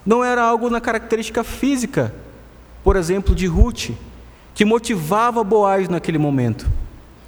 [0.05, 2.13] Não era algo na característica física,
[2.83, 3.91] por exemplo, de Ruth,
[4.53, 6.69] que motivava Boaz naquele momento,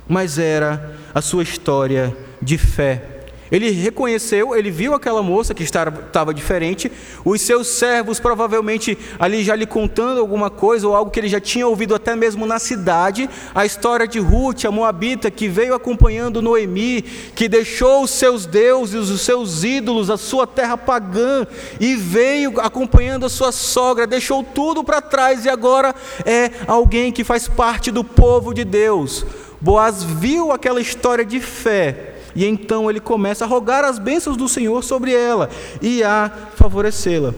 [0.07, 3.12] mas era a sua história de fé
[3.53, 6.91] ele reconheceu, ele viu aquela moça que estava diferente,
[7.23, 11.39] os seus servos provavelmente ali já lhe contando alguma coisa ou algo que ele já
[11.39, 16.41] tinha ouvido até mesmo na cidade, a história de Ruth, a moabita que veio acompanhando
[16.41, 21.45] Noemi, que deixou os seus deuses, os seus ídolos, a sua terra pagã
[21.79, 25.93] e veio acompanhando a sua sogra, deixou tudo para trás e agora
[26.25, 29.23] é alguém que faz parte do povo de Deus.
[29.61, 34.47] Boaz viu aquela história de fé e então ele começa a rogar as bênçãos do
[34.47, 35.49] Senhor sobre ela
[35.81, 37.33] e a favorecê-la.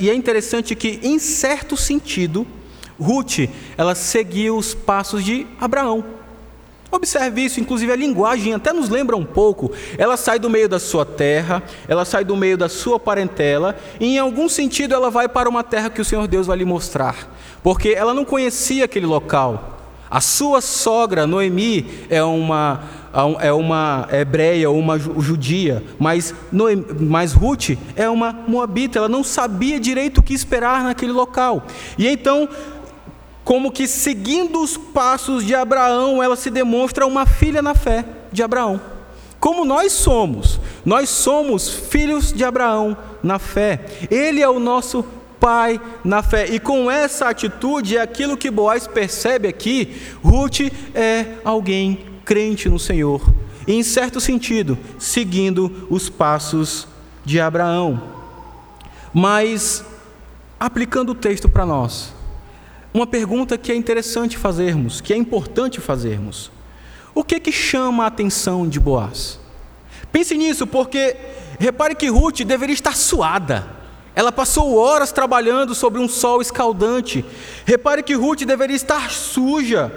[0.00, 2.46] E é interessante que, em certo sentido,
[2.98, 6.04] Ruth, ela seguiu os passos de Abraão.
[6.90, 9.72] Observe isso, inclusive a linguagem até nos lembra um pouco.
[9.96, 14.16] Ela sai do meio da sua terra, ela sai do meio da sua parentela, e
[14.16, 17.32] em algum sentido ela vai para uma terra que o Senhor Deus vai lhe mostrar,
[17.62, 19.78] porque ela não conhecia aquele local.
[20.10, 22.82] A sua sogra, Noemi, é uma
[23.40, 26.34] é uma hebreia ou uma judia, mas,
[26.98, 31.64] mas Ruth é uma moabita, ela não sabia direito o que esperar naquele local.
[31.98, 32.48] E então,
[33.44, 38.42] como que seguindo os passos de Abraão, ela se demonstra uma filha na fé de
[38.42, 38.80] Abraão.
[39.38, 43.84] Como nós somos, nós somos filhos de Abraão na fé.
[44.10, 45.04] Ele é o nosso
[45.40, 46.46] pai na fé.
[46.46, 50.60] E com essa atitude, é aquilo que Boaz percebe aqui, Ruth
[50.94, 53.22] é alguém crente no Senhor,
[53.66, 56.88] e, em certo sentido, seguindo os passos
[57.24, 58.02] de Abraão.
[59.12, 59.84] Mas,
[60.58, 62.12] aplicando o texto para nós,
[62.94, 66.50] uma pergunta que é interessante fazermos, que é importante fazermos:
[67.14, 69.38] o que que chama a atenção de Boaz?
[70.10, 71.16] Pense nisso, porque
[71.58, 73.66] repare que Ruth deveria estar suada.
[74.14, 77.24] Ela passou horas trabalhando sobre um sol escaldante.
[77.64, 79.90] Repare que Ruth deveria estar suja.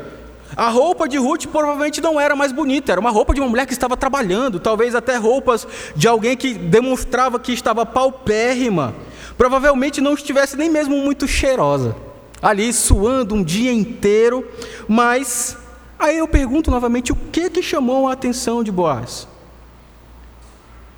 [0.56, 3.66] A roupa de Ruth provavelmente não era mais bonita, era uma roupa de uma mulher
[3.66, 8.96] que estava trabalhando, talvez até roupas de alguém que demonstrava que estava paupérrima.
[9.38, 11.96] Provavelmente não estivesse nem mesmo muito cheirosa,
[12.42, 14.48] ali suando um dia inteiro,
[14.88, 15.58] mas
[15.98, 19.28] Aí eu pergunto novamente o que que chamou a atenção de Boaz?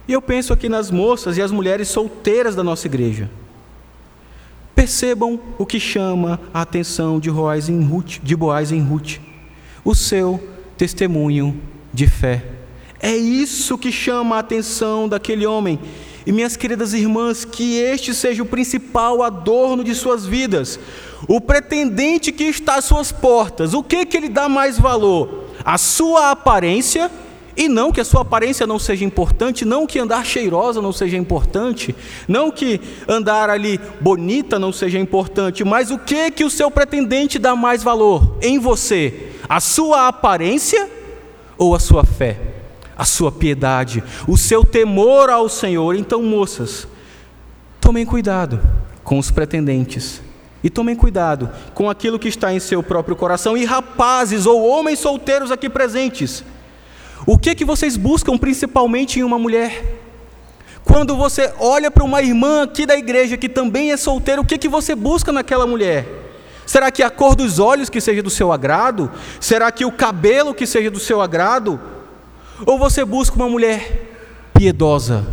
[0.07, 3.29] E eu penso aqui nas moças e as mulheres solteiras da nossa igreja.
[4.73, 9.17] Percebam o que chama a atenção de, Boaz em Ruth, de Boaz em Ruth.
[9.87, 10.37] O seu
[10.77, 11.61] testemunho
[11.93, 12.43] de fé.
[12.99, 15.79] É isso que chama a atenção daquele homem.
[16.25, 20.77] E minhas queridas irmãs, que este seja o principal adorno de suas vidas.
[21.25, 25.45] O pretendente que está às suas portas, o que que ele dá mais valor?
[25.63, 27.09] A sua aparência,
[27.55, 31.15] e não que a sua aparência não seja importante, não que andar cheirosa não seja
[31.15, 31.95] importante,
[32.27, 37.39] não que andar ali bonita não seja importante, mas o que que o seu pretendente
[37.39, 39.26] dá mais valor em você?
[39.49, 40.89] A sua aparência
[41.57, 42.37] ou a sua fé?
[42.97, 45.95] A sua piedade, o seu temor ao Senhor.
[45.95, 46.87] Então, moças,
[47.79, 48.59] tomem cuidado
[49.03, 50.21] com os pretendentes
[50.63, 53.55] e tomem cuidado com aquilo que está em seu próprio coração.
[53.55, 56.43] E rapazes ou homens solteiros aqui presentes,
[57.25, 59.83] o que que vocês buscam principalmente em uma mulher?
[60.83, 64.57] Quando você olha para uma irmã aqui da igreja que também é solteira, o que
[64.57, 66.26] que você busca naquela mulher?
[66.67, 69.09] Será que a cor dos olhos que seja do seu agrado?
[69.39, 71.79] Será que o cabelo que seja do seu agrado?
[72.65, 75.25] Ou você busca uma mulher piedosa,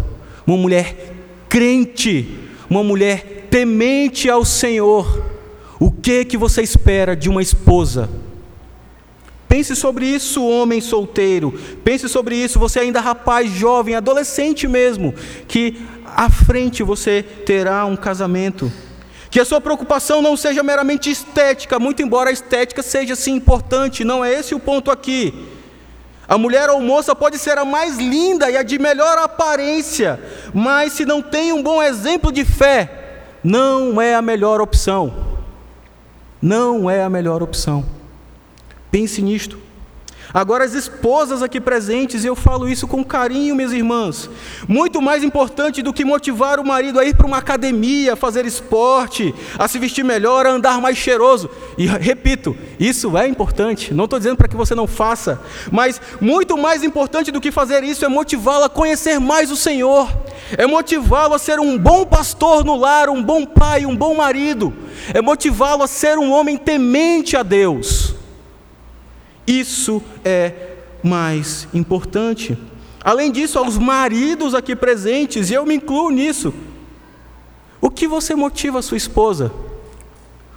[0.47, 1.13] uma mulher
[1.49, 2.39] crente,
[2.71, 5.25] uma mulher temente ao Senhor?
[5.81, 8.09] O que que você espera de uma esposa?
[9.49, 11.53] Pense sobre isso, homem solteiro.
[11.83, 15.13] Pense sobre isso, você ainda rapaz, jovem, adolescente mesmo,
[15.49, 18.71] que à frente você terá um casamento.
[19.35, 24.05] Que a sua preocupação não seja meramente estética, muito embora a estética seja sim importante,
[24.05, 25.49] não é esse o ponto aqui.
[26.29, 30.21] A mulher ou moça pode ser a mais linda e a de melhor aparência,
[30.55, 35.13] mas se não tem um bom exemplo de fé, não é a melhor opção.
[36.41, 37.85] Não é a melhor opção.
[38.89, 39.59] Pense nisto.
[40.35, 44.29] Agora, as esposas aqui presentes, e eu falo isso com carinho, minhas irmãs,
[44.67, 48.45] muito mais importante do que motivar o marido a ir para uma academia, a fazer
[48.45, 51.49] esporte, a se vestir melhor, a andar mais cheiroso.
[51.79, 56.59] E repito, isso é importante, não estou dizendo para que você não faça, mas muito
[56.59, 60.13] mais importante do que fazer isso é motivá-lo a conhecer mais o Senhor,
[60.59, 64.75] é motivá-lo a ser um bom pastor no lar, um bom pai, um bom marido,
[65.15, 68.14] é motivá-lo a ser um homem temente a Deus.
[69.47, 70.53] Isso é
[71.03, 72.57] mais importante.
[73.03, 76.55] Além disso, aos maridos aqui presentes, e eu me incluo nisso,
[77.81, 79.53] o que você motiva a sua esposa?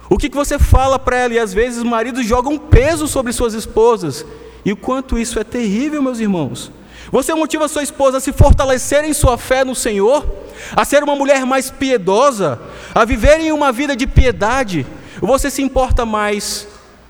[0.08, 1.34] O que você fala para ela?
[1.34, 4.24] E às vezes os maridos jogam peso sobre suas esposas.
[4.64, 6.72] E o quanto isso é terrível, meus irmãos.
[7.12, 10.26] Você motiva a sua esposa a se fortalecer em sua fé no Senhor,
[10.74, 12.58] a ser uma mulher mais piedosa,
[12.94, 14.86] a viver em uma vida de piedade.
[15.20, 16.66] Você se importa mais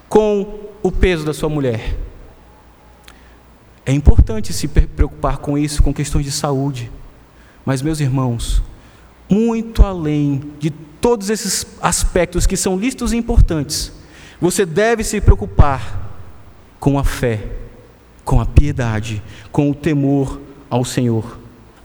[0.08, 1.96] com o peso da sua mulher.
[3.84, 6.90] É importante se preocupar com isso, com questões de saúde.
[7.64, 8.62] Mas, meus irmãos,
[9.30, 13.92] muito além de todos esses aspectos que são listos e importantes,
[14.40, 16.10] você deve se preocupar
[16.78, 17.46] com a fé,
[18.24, 21.38] com a piedade, com o temor ao Senhor.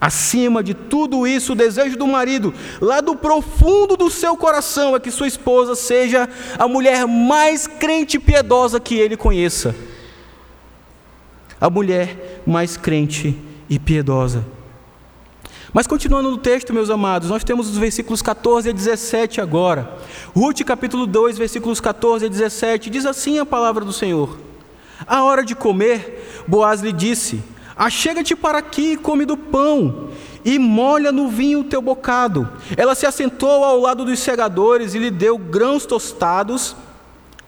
[0.04, 5.00] Acima de tudo isso, o desejo do marido, lá do profundo do seu coração, é
[5.00, 6.28] que sua esposa seja
[6.60, 9.74] a mulher mais crente e piedosa que ele conheça.
[11.58, 13.40] A mulher mais crente
[13.70, 14.46] e piedosa.
[15.72, 19.90] Mas continuando no texto, meus amados, nós temos os versículos 14 a 17 agora.
[20.36, 24.38] Ruth capítulo 2, versículos 14 a 17, diz assim a palavra do Senhor:
[25.08, 27.42] A hora de comer, Boaz lhe disse:
[27.76, 30.10] Achega-te para aqui e come do pão,
[30.46, 32.50] e molha no vinho o teu bocado.
[32.78, 36.76] Ela se assentou ao lado dos segadores e lhe deu grãos tostados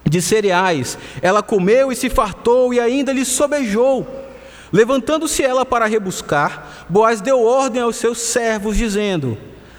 [0.03, 0.97] de cereais.
[1.21, 4.07] Ela comeu e se fartou e ainda lhe sobejou.
[4.71, 9.37] Levantando-se ela para rebuscar, Boaz deu ordem aos seus servos, dizendo: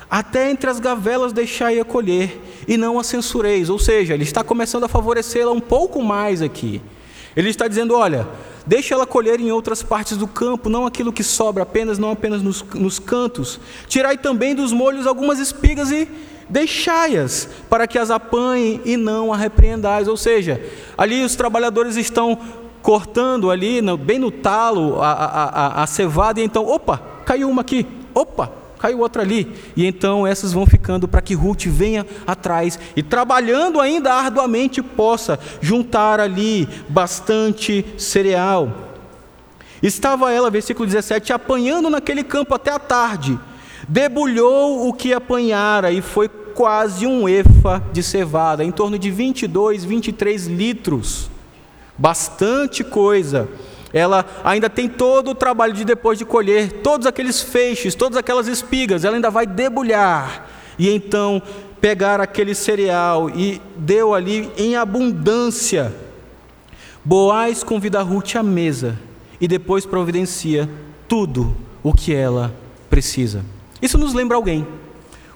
[0.09, 3.68] Até entre as gavelas deixai-a colher, e não a censureis.
[3.68, 6.80] Ou seja, ele está começando a favorecê-la um pouco mais aqui.
[7.36, 8.26] Ele está dizendo: Olha,
[8.67, 12.43] Deixa ela colher em outras partes do campo, não aquilo que sobra apenas, não apenas
[12.43, 13.61] nos, nos cantos.
[13.87, 16.09] Tirai também dos molhos algumas espigas e
[16.49, 20.09] deixai-as, para que as apanhem e não a repreendais.
[20.09, 20.61] Ou seja,
[20.99, 22.39] ali os trabalhadores estão
[22.83, 27.62] cortando ali, bem no talo, a, a, a, a cevada, e então, opa, caiu uma
[27.62, 29.53] aqui, opa, caiu outra ali.
[29.77, 35.39] E então essas vão ficando para que Ruth venha atrás e trabalhando ainda arduamente possa
[35.61, 38.72] juntar ali bastante cereal.
[39.83, 43.39] Estava ela, versículo 17, apanhando naquele campo até a tarde.
[43.89, 49.85] Debulhou o que apanhara e foi quase um efa de cevada, em torno de 22,
[49.85, 51.31] 23 litros.
[51.99, 53.49] bastante coisa.
[53.93, 58.49] Ela ainda tem todo o trabalho de depois de colher todos aqueles feixes, todas aquelas
[58.49, 61.41] espigas, ela ainda vai debulhar e então
[61.80, 65.95] pegar aquele cereal e deu ali em abundância.
[67.05, 68.99] Boaz convida Ruth à mesa
[69.41, 70.68] e depois providencia
[71.07, 72.53] tudo o que ela
[72.91, 73.45] precisa.
[73.80, 74.66] Isso nos lembra alguém,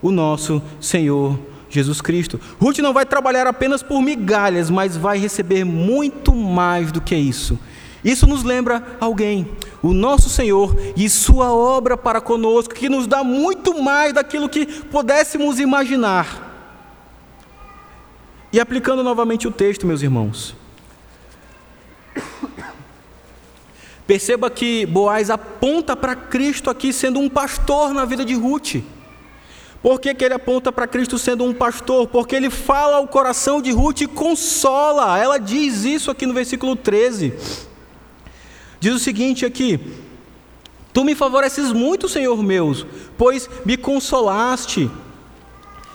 [0.02, 1.38] o nosso Senhor
[1.68, 2.40] Jesus Cristo.
[2.60, 7.58] Ruth não vai trabalhar apenas por migalhas, mas vai receber muito mais do que isso.
[8.04, 9.50] Isso nos lembra alguém,
[9.82, 14.66] o nosso Senhor e Sua obra para conosco, que nos dá muito mais daquilo que
[14.66, 16.48] pudéssemos imaginar.
[18.52, 20.56] E aplicando novamente o texto, meus irmãos.
[24.06, 28.82] Perceba que Boaz aponta para Cristo aqui sendo um pastor na vida de Ruth.
[29.82, 32.08] Por que, que ele aponta para Cristo sendo um pastor?
[32.08, 35.16] Porque ele fala ao coração de Ruth e consola.
[35.18, 37.69] Ela diz isso aqui no versículo 13.
[38.80, 39.78] Diz o seguinte aqui:
[40.92, 42.74] Tu me favoreces muito, Senhor meu,
[43.16, 44.90] pois me consolaste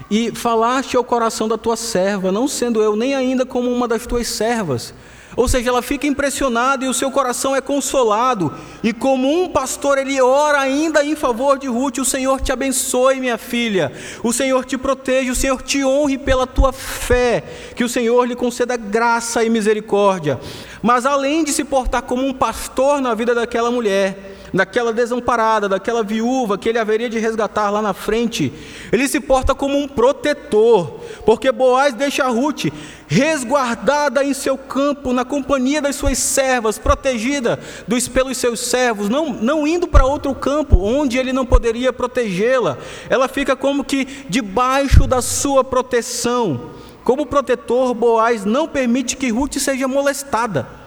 [0.10, 4.06] e falaste ao coração da tua serva, não sendo eu nem ainda como uma das
[4.06, 4.94] tuas servas.
[5.36, 8.54] Ou seja, ela fica impressionada e o seu coração é consolado.
[8.82, 13.20] E como um pastor, ele ora ainda em favor de Ruth: O Senhor te abençoe,
[13.20, 13.92] minha filha.
[14.24, 17.44] O Senhor te proteja, o Senhor te honre pela tua fé.
[17.76, 20.40] Que o Senhor lhe conceda graça e misericórdia.
[20.82, 26.04] Mas além de se portar como um pastor na vida daquela mulher, daquela desamparada, daquela
[26.04, 28.52] viúva que ele haveria de resgatar lá na frente,
[28.92, 32.66] ele se porta como um protetor, porque Boaz deixa Ruth
[33.08, 39.30] resguardada em seu campo, na companhia das suas servas, protegida dos, pelos seus servos, não,
[39.30, 42.78] não indo para outro campo onde ele não poderia protegê-la,
[43.10, 46.72] ela fica como que debaixo da sua proteção.
[47.04, 50.85] Como protetor, Boaz não permite que Ruth seja molestada.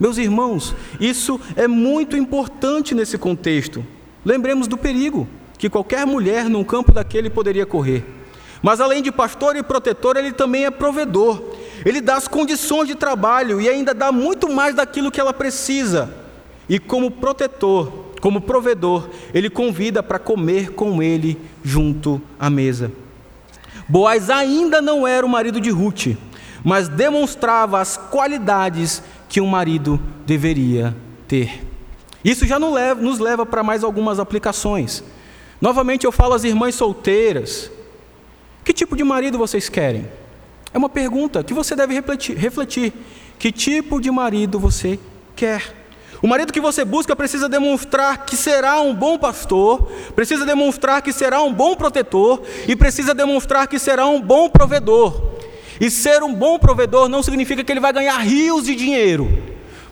[0.00, 3.84] Meus irmãos, isso é muito importante nesse contexto.
[4.24, 5.28] Lembremos do perigo
[5.58, 8.02] que qualquer mulher num campo daquele poderia correr.
[8.62, 11.42] Mas além de pastor e protetor, ele também é provedor.
[11.84, 16.14] Ele dá as condições de trabalho e ainda dá muito mais daquilo que ela precisa.
[16.66, 17.92] E como protetor,
[18.22, 22.90] como provedor, ele convida para comer com ele junto à mesa.
[23.86, 26.16] Boaz ainda não era o marido de Ruth,
[26.62, 30.94] mas demonstrava as qualidades que um marido deveria
[31.28, 31.64] ter.
[32.22, 35.04] Isso já nos leva para mais algumas aplicações.
[35.60, 37.70] Novamente eu falo às irmãs solteiras:
[38.64, 40.06] que tipo de marido vocês querem?
[40.74, 42.92] É uma pergunta que você deve refletir.
[43.38, 44.98] Que tipo de marido você
[45.36, 45.76] quer?
[46.20, 51.12] O marido que você busca precisa demonstrar que será um bom pastor, precisa demonstrar que
[51.12, 55.39] será um bom protetor e precisa demonstrar que será um bom provedor.
[55.80, 59.42] E ser um bom provedor não significa que ele vai ganhar rios de dinheiro,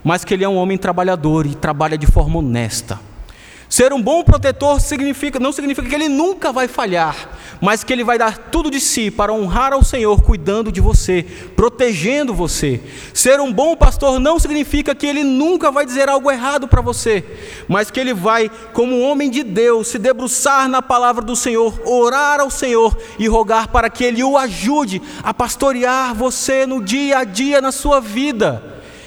[0.05, 3.01] mas que ele é um homem trabalhador e trabalha de forma honesta.
[3.69, 7.29] Ser um bom protetor significa, não significa que ele nunca vai falhar,
[7.61, 11.27] mas que ele vai dar tudo de si para honrar ao Senhor, cuidando de você,
[11.55, 12.81] protegendo você.
[13.13, 17.23] Ser um bom pastor não significa que ele nunca vai dizer algo errado para você,
[17.69, 21.79] mas que ele vai, como um homem de Deus, se debruçar na palavra do Senhor,
[21.85, 27.19] orar ao Senhor e rogar para que ele o ajude a pastorear você no dia
[27.19, 28.63] a dia na sua vida.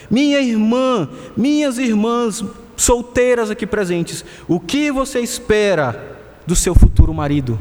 [0.08, 2.44] Minha irmã, minhas irmãs,
[2.82, 7.60] solteiras aqui presentes, o que você espera do seu futuro marido?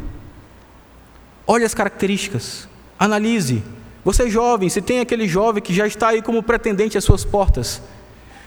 [1.47, 2.69] Olhe as características,
[2.99, 3.63] analise.
[4.05, 7.25] Você é jovem, se tem aquele jovem que já está aí como pretendente às suas
[7.25, 7.83] portas,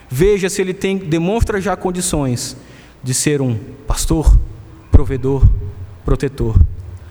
[0.09, 2.57] veja se ele tem, demonstra já condições
[3.03, 4.37] de ser um pastor,
[4.91, 5.47] provedor,
[6.03, 6.59] protetor.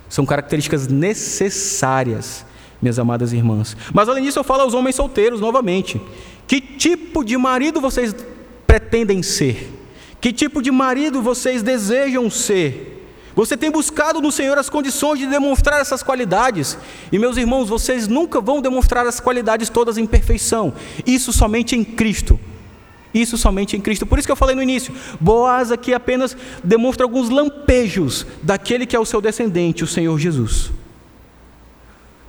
[0.09, 2.45] São características necessárias,
[2.81, 3.77] minhas amadas irmãs.
[3.95, 6.01] Mas além disso, eu falo aos homens solteiros novamente.
[6.47, 8.15] Que tipo de marido vocês
[8.67, 9.71] pretendem ser?
[10.21, 12.93] Que tipo de marido vocês desejam ser?
[13.35, 16.77] Você tem buscado no Senhor as condições de demonstrar essas qualidades.
[17.11, 20.75] E meus irmãos, vocês nunca vão demonstrar as qualidades todas em perfeição.
[21.07, 22.39] Isso somente em Cristo.
[23.15, 24.07] Isso somente em Cristo.
[24.07, 28.97] Por isso que eu falei no início, Boaz aqui apenas demonstra alguns lampejos daquele que
[28.97, 30.71] é o seu descendente, o Senhor Jesus.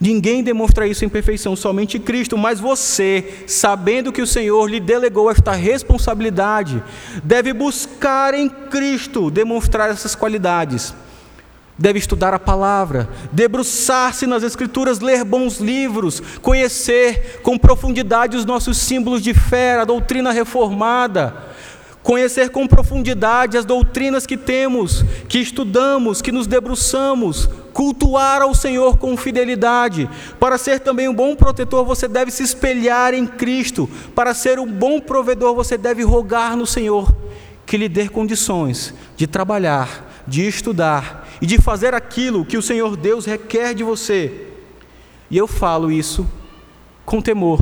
[0.04, 5.32] Ninguém demonstra isso em perfeição, somente Cristo, mas você, sabendo que o Senhor lhe delegou
[5.32, 6.84] esta responsabilidade,
[7.24, 10.94] deve buscar em Cristo demonstrar essas qualidades.
[11.80, 18.78] Deve estudar a palavra, debruçar-se nas Escrituras, ler bons livros, conhecer com profundidade os nossos
[18.78, 21.34] símbolos de fé, a doutrina reformada,
[22.04, 28.98] conhecer com profundidade as doutrinas que temos, que estudamos, que nos debruçamos, cultuar ao Senhor
[28.98, 30.10] com fidelidade.
[30.40, 33.90] Para ser também um bom protetor, você deve se espelhar em Cristo.
[34.14, 37.16] Para ser um bom provedor, você deve rogar no Senhor
[37.66, 42.98] que lhe dê condições de trabalhar, de estudar e de fazer aquilo que o Senhor
[42.98, 44.48] Deus requer de você.
[45.32, 46.28] E eu falo isso
[47.06, 47.60] com temor.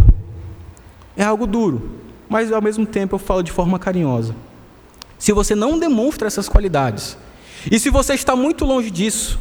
[1.16, 2.01] É algo duro,
[2.32, 4.34] mas ao mesmo tempo eu falo de forma carinhosa.
[5.20, 7.18] Se você não demonstra essas qualidades,
[7.70, 9.38] e se você está muito longe disso,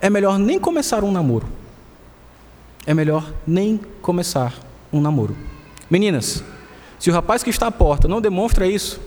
[0.00, 1.46] é melhor nem começar um namoro.
[2.86, 4.54] É melhor nem começar
[4.90, 5.36] um namoro.
[5.90, 6.42] Meninas,
[6.98, 8.98] se o rapaz que está à porta não demonstra isso,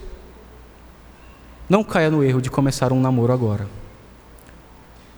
[1.68, 3.68] não caia no erro de começar um namoro agora.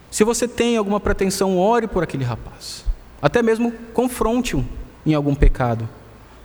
[0.10, 2.86] Se você tem alguma pretensão, ore por aquele rapaz.
[3.22, 4.64] Até mesmo confronte-o
[5.06, 5.88] em algum pecado.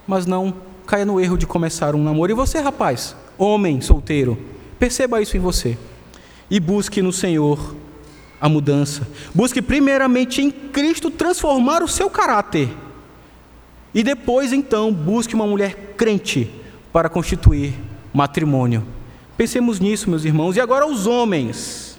[0.05, 2.33] Mas não caia no erro de começar um namoro.
[2.33, 4.39] E você, rapaz, homem solteiro,
[4.78, 5.76] perceba isso em você
[6.51, 7.74] e busque no Senhor
[8.41, 9.07] a mudança.
[9.35, 12.68] Busque primeiramente em Cristo transformar o seu caráter.
[13.95, 16.51] E depois, então, busque uma mulher crente
[16.93, 17.74] para constituir
[18.12, 18.85] matrimônio.
[19.37, 20.57] Pensemos nisso, meus irmãos.
[20.57, 21.91] E agora os homens.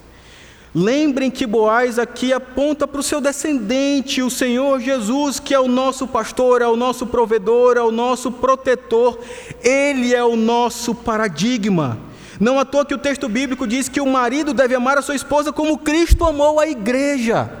[0.74, 5.68] Lembrem que Boaz aqui aponta para o seu descendente, o Senhor Jesus, que é o
[5.68, 9.16] nosso pastor, é o nosso provedor, é o nosso protetor,
[9.62, 11.96] ele é o nosso paradigma.
[12.40, 15.14] Não à toa que o texto bíblico diz que o marido deve amar a sua
[15.14, 17.52] esposa como Cristo amou a igreja.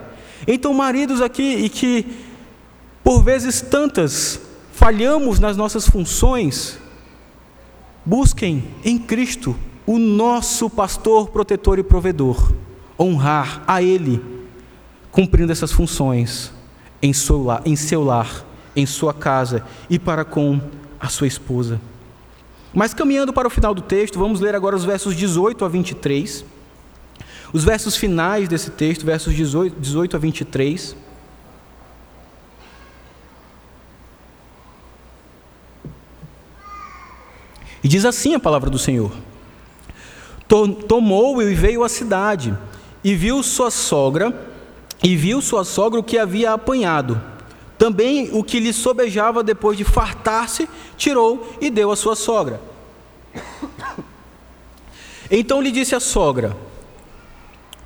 [0.44, 2.04] Então, maridos aqui, e que
[3.04, 4.40] por vezes tantas
[4.72, 6.80] falhamos nas nossas funções,
[8.04, 9.56] busquem em Cristo
[9.86, 12.52] o nosso pastor, protetor e provedor
[12.98, 14.22] honrar a Ele,
[15.10, 16.52] cumprindo essas funções
[17.02, 20.60] em seu lar, em, seu lar, em sua casa e para com
[20.98, 21.80] a sua esposa.
[22.72, 26.44] Mas caminhando para o final do texto, vamos ler agora os versos 18 a 23.
[27.52, 30.96] Os versos finais desse texto, versos 18, 18 a 23.
[37.84, 39.12] E diz assim a palavra do Senhor:
[40.88, 42.56] Tomou e veio à cidade
[43.04, 44.34] e viu sua sogra,
[45.02, 47.20] e viu sua sogra o que havia apanhado.
[47.76, 52.60] Também o que lhe sobejava depois de fartar-se, tirou e deu à sua sogra.
[55.30, 56.56] Então lhe disse a sogra: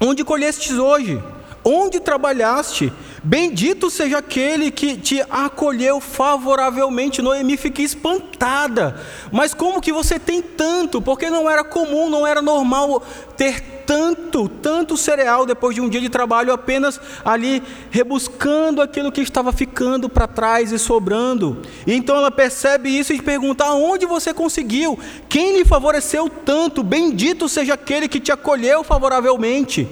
[0.00, 1.22] Onde colhestes hoje?
[1.64, 2.92] Onde trabalhaste?
[3.28, 7.20] Bendito seja aquele que te acolheu favoravelmente.
[7.20, 8.98] Noemi fica espantada.
[9.30, 11.02] Mas como que você tem tanto?
[11.02, 13.02] Porque não era comum, não era normal
[13.36, 19.20] ter tanto, tanto cereal depois de um dia de trabalho apenas ali rebuscando aquilo que
[19.20, 21.60] estava ficando para trás e sobrando.
[21.86, 24.98] E então ela percebe isso e pergunta: aonde você conseguiu?
[25.28, 26.82] Quem lhe favoreceu tanto?
[26.82, 29.86] Bendito seja aquele que te acolheu favoravelmente.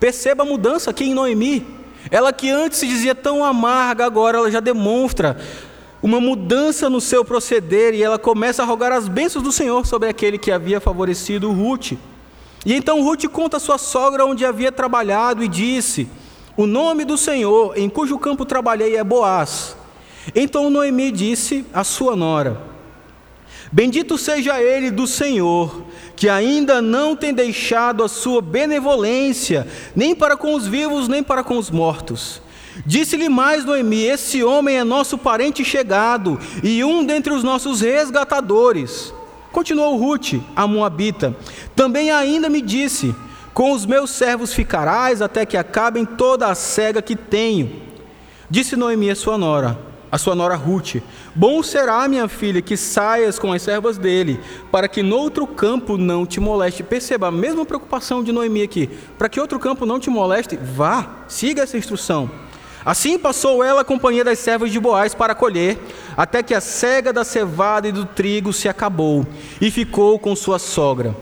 [0.00, 1.81] Perceba a mudança aqui em Noemi.
[2.10, 5.36] Ela que antes se dizia tão amarga, agora ela já demonstra
[6.02, 10.08] uma mudança no seu proceder e ela começa a rogar as bênçãos do Senhor sobre
[10.08, 11.92] aquele que havia favorecido Ruth.
[12.66, 16.08] E então Ruth conta a sua sogra onde havia trabalhado e disse:
[16.56, 19.76] O nome do Senhor em cujo campo trabalhei é Boaz.
[20.34, 22.71] Então Noemi disse à sua nora:
[23.72, 25.82] Bendito seja ele do Senhor,
[26.14, 29.66] que ainda não tem deixado a sua benevolência,
[29.96, 32.42] nem para com os vivos, nem para com os mortos.
[32.84, 39.12] Disse-lhe mais Noemi: Esse homem é nosso parente chegado e um dentre os nossos resgatadores.
[39.50, 41.34] Continuou Ruth, a Moabita:
[41.74, 43.14] Também ainda me disse:
[43.54, 47.80] Com os meus servos ficarás até que acabem toda a cega que tenho.
[48.50, 50.96] Disse Noemi a sua nora: a sua nora Ruth:
[51.34, 54.38] Bom será, minha filha, que saias com as servas dele,
[54.70, 56.82] para que noutro campo não te moleste.
[56.82, 58.90] Perceba a mesma preocupação de Noemi aqui.
[59.16, 62.30] Para que outro campo não te moleste, vá, siga essa instrução.
[62.84, 65.78] Assim passou ela a companhia das servas de Boaz para colher,
[66.16, 69.24] até que a cega da cevada e do trigo se acabou,
[69.60, 71.16] e ficou com sua sogra.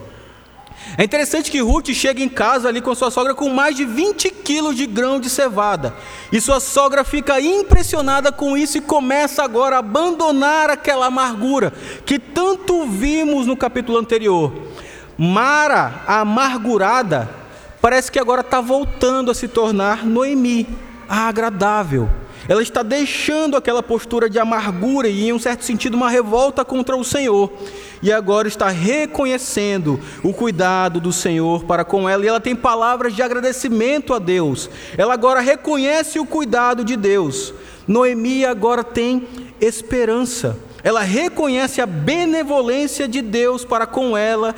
[0.97, 4.29] É interessante que Ruth chega em casa ali com sua sogra com mais de 20
[4.29, 5.93] quilos de grão de cevada.
[6.31, 11.71] E sua sogra fica impressionada com isso e começa agora a abandonar aquela amargura
[12.05, 14.51] que tanto vimos no capítulo anterior.
[15.17, 17.29] Mara, a amargurada,
[17.79, 20.67] parece que agora está voltando a se tornar Noemi,
[21.07, 22.09] a agradável.
[22.49, 26.97] Ela está deixando aquela postura de amargura e, em um certo sentido, uma revolta contra
[26.97, 27.51] o Senhor
[28.01, 33.15] e agora está reconhecendo o cuidado do Senhor para com ela, e ela tem palavras
[33.15, 34.69] de agradecimento a Deus.
[34.97, 37.53] Ela agora reconhece o cuidado de Deus.
[37.87, 39.27] Noemi agora tem
[39.59, 40.57] esperança.
[40.83, 44.55] ela reconhece a benevolência de Deus para com ela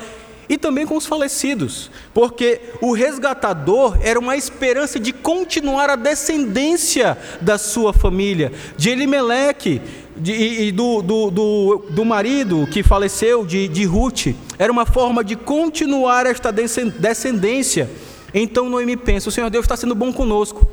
[0.48, 7.16] e também com os falecidos, porque o resgatador era uma esperança de continuar a descendência
[7.40, 9.80] da sua família, de Elimeleque
[10.16, 15.24] de, e do, do, do, do, marido que faleceu, de, de Ruth, era uma forma
[15.24, 17.90] de continuar esta descendência.
[18.32, 20.66] Então Noemi pensa: o Senhor Deus está sendo bom conosco,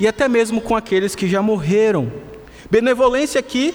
[0.00, 2.10] e até mesmo com aqueles que já morreram.
[2.70, 3.74] Benevolência aqui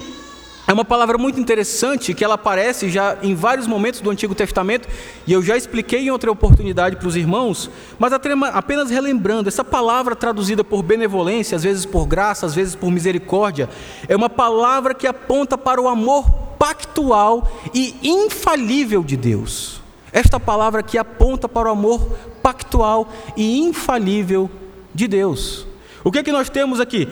[0.66, 4.88] é uma palavra muito interessante que ela aparece já em vários momentos do Antigo Testamento
[5.26, 10.14] e eu já expliquei em outra oportunidade para os irmãos, mas apenas relembrando, essa palavra
[10.14, 13.68] traduzida por benevolência, às vezes por graça, às vezes por misericórdia,
[14.08, 19.80] é uma palavra que aponta para o amor pactual e infalível de Deus.
[20.12, 22.00] Esta palavra que aponta para o amor
[22.40, 24.48] pactual e infalível
[24.94, 25.66] de Deus.
[26.04, 27.08] O que é que nós temos aqui?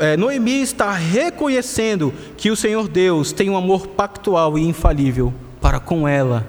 [0.00, 5.78] É, Noemi está reconhecendo que o Senhor Deus tem um amor pactual e infalível para
[5.78, 6.46] com ela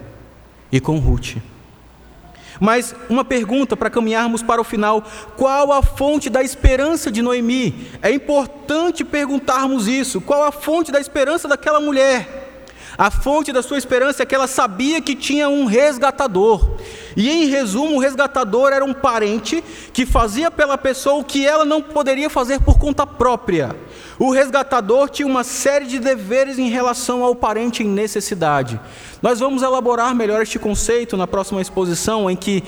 [0.72, 1.38] e com Ruth.
[2.60, 5.04] Mas uma pergunta para caminharmos para o final:
[5.36, 7.88] qual a fonte da esperança de Noemi?
[8.02, 10.20] É importante perguntarmos isso.
[10.20, 12.37] Qual a fonte da esperança daquela mulher?
[12.98, 16.68] A fonte da sua esperança é que ela sabia que tinha um resgatador.
[17.16, 21.64] E em resumo, o resgatador era um parente que fazia pela pessoa o que ela
[21.64, 23.76] não poderia fazer por conta própria.
[24.18, 28.80] O resgatador tinha uma série de deveres em relação ao parente em necessidade.
[29.22, 32.64] Nós vamos elaborar melhor este conceito na próxima exposição, em que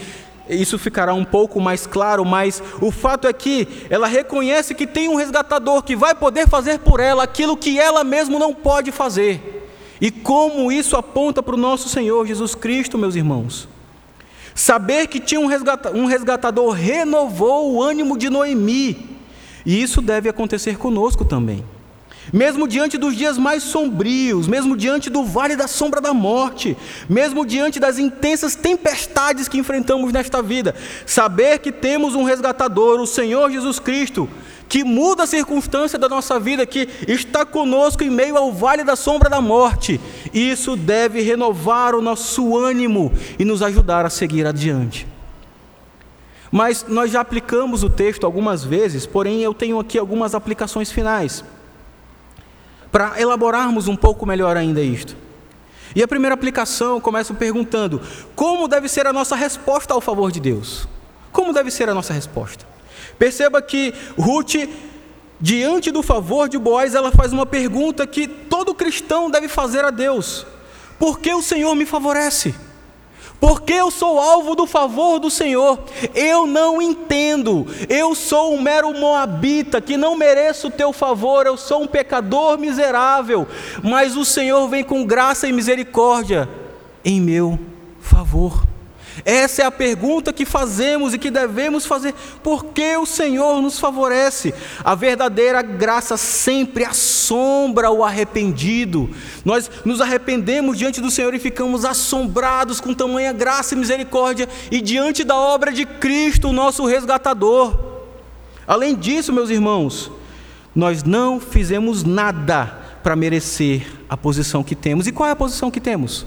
[0.47, 5.07] isso ficará um pouco mais claro, mas o fato é que ela reconhece que tem
[5.07, 9.68] um resgatador que vai poder fazer por ela aquilo que ela mesma não pode fazer.
[10.01, 13.67] E como isso aponta para o nosso Senhor Jesus Cristo, meus irmãos.
[14.55, 19.17] Saber que tinha um, resgata, resgatador renovou o ânimo de Noemi,
[19.65, 21.63] e isso deve acontecer conosco também.
[22.31, 26.77] Mesmo diante dos dias mais sombrios, mesmo diante do vale da sombra da morte,
[27.09, 30.75] mesmo diante das intensas tempestades que enfrentamos nesta vida,
[31.05, 34.29] saber que temos um resgatador, o Senhor Jesus Cristo,
[34.69, 38.95] que muda a circunstância da nossa vida, que está conosco em meio ao vale da
[38.95, 39.99] sombra da morte.
[40.31, 45.07] Isso deve renovar o nosso ânimo e nos ajudar a seguir adiante.
[46.51, 51.43] Mas nós já aplicamos o texto algumas vezes, porém eu tenho aqui algumas aplicações finais
[52.91, 55.15] para elaborarmos um pouco melhor ainda isto.
[55.95, 57.99] E a primeira aplicação começa perguntando:
[58.35, 60.87] como deve ser a nossa resposta ao favor de Deus?
[61.31, 62.65] Como deve ser a nossa resposta?
[63.19, 64.55] Perceba que Ruth,
[65.41, 69.91] diante do favor de Boaz, ela faz uma pergunta que todo cristão deve fazer a
[69.91, 70.47] Deus:
[70.97, 72.55] Por que o Senhor me favorece?
[73.39, 75.79] Porque eu sou alvo do favor do Senhor,
[76.13, 81.55] eu não entendo, eu sou um mero moabita que não mereço o teu favor, eu
[81.55, 83.47] sou um pecador miserável,
[83.81, 86.49] mas o Senhor vem com graça e misericórdia
[87.03, 87.57] em meu
[88.01, 88.61] favor.
[89.25, 92.13] Essa é a pergunta que fazemos e que devemos fazer.
[92.43, 94.53] Por que o Senhor nos favorece?
[94.83, 99.09] A verdadeira graça sempre assombra o arrependido.
[99.43, 104.81] Nós nos arrependemos diante do Senhor e ficamos assombrados com tamanha graça e misericórdia e
[104.81, 107.77] diante da obra de Cristo, nosso resgatador.
[108.67, 110.11] Além disso, meus irmãos,
[110.75, 112.65] nós não fizemos nada
[113.01, 115.07] para merecer a posição que temos.
[115.07, 116.25] E qual é a posição que temos?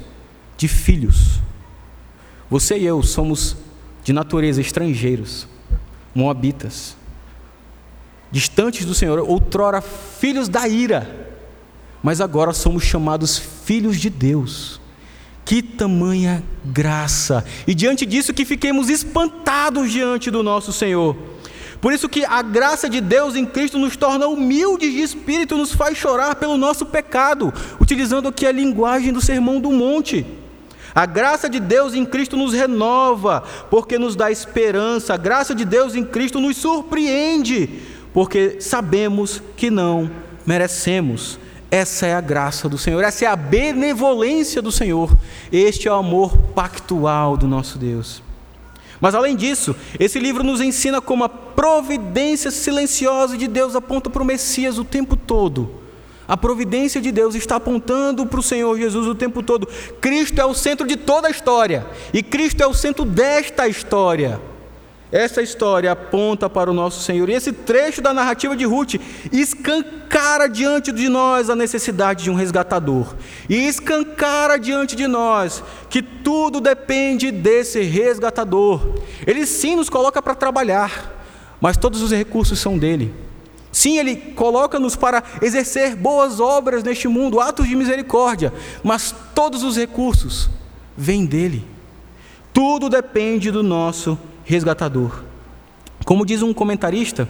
[0.56, 1.40] De filhos.
[2.52, 3.56] Você e eu somos
[4.04, 5.48] de natureza estrangeiros,
[6.14, 6.94] moabitas,
[8.30, 11.30] distantes do Senhor, outrora filhos da ira,
[12.02, 14.78] mas agora somos chamados filhos de Deus.
[15.46, 17.42] Que tamanha graça!
[17.66, 21.16] E diante disso que fiquemos espantados diante do nosso Senhor.
[21.80, 25.72] Por isso que a graça de Deus em Cristo nos torna humildes de espírito, nos
[25.72, 27.50] faz chorar pelo nosso pecado,
[27.80, 30.41] utilizando aqui a linguagem do Sermão do Monte.
[30.94, 35.14] A graça de Deus em Cristo nos renova, porque nos dá esperança.
[35.14, 37.80] A graça de Deus em Cristo nos surpreende,
[38.12, 40.10] porque sabemos que não
[40.44, 41.38] merecemos.
[41.70, 45.16] Essa é a graça do Senhor, essa é a benevolência do Senhor.
[45.50, 48.22] Este é o amor pactual do nosso Deus.
[49.00, 54.22] Mas além disso, esse livro nos ensina como a providência silenciosa de Deus aponta para
[54.22, 55.81] o Messias o tempo todo
[56.26, 59.68] a providência de Deus está apontando para o Senhor Jesus o tempo todo.
[60.00, 64.40] Cristo é o centro de toda a história e Cristo é o centro desta história.
[65.12, 67.28] Essa história aponta para o nosso Senhor.
[67.28, 68.94] E esse trecho da narrativa de Ruth
[69.30, 73.14] escancara diante de nós a necessidade de um resgatador.
[73.46, 78.94] E escancara diante de nós que tudo depende desse resgatador.
[79.26, 81.14] Ele sim nos coloca para trabalhar,
[81.60, 83.12] mas todos os recursos são dele.
[83.82, 89.76] Sim, Ele coloca-nos para exercer boas obras neste mundo, atos de misericórdia, mas todos os
[89.76, 90.48] recursos
[90.96, 91.66] vêm dele.
[92.52, 95.24] Tudo depende do nosso resgatador.
[96.04, 97.28] Como diz um comentarista,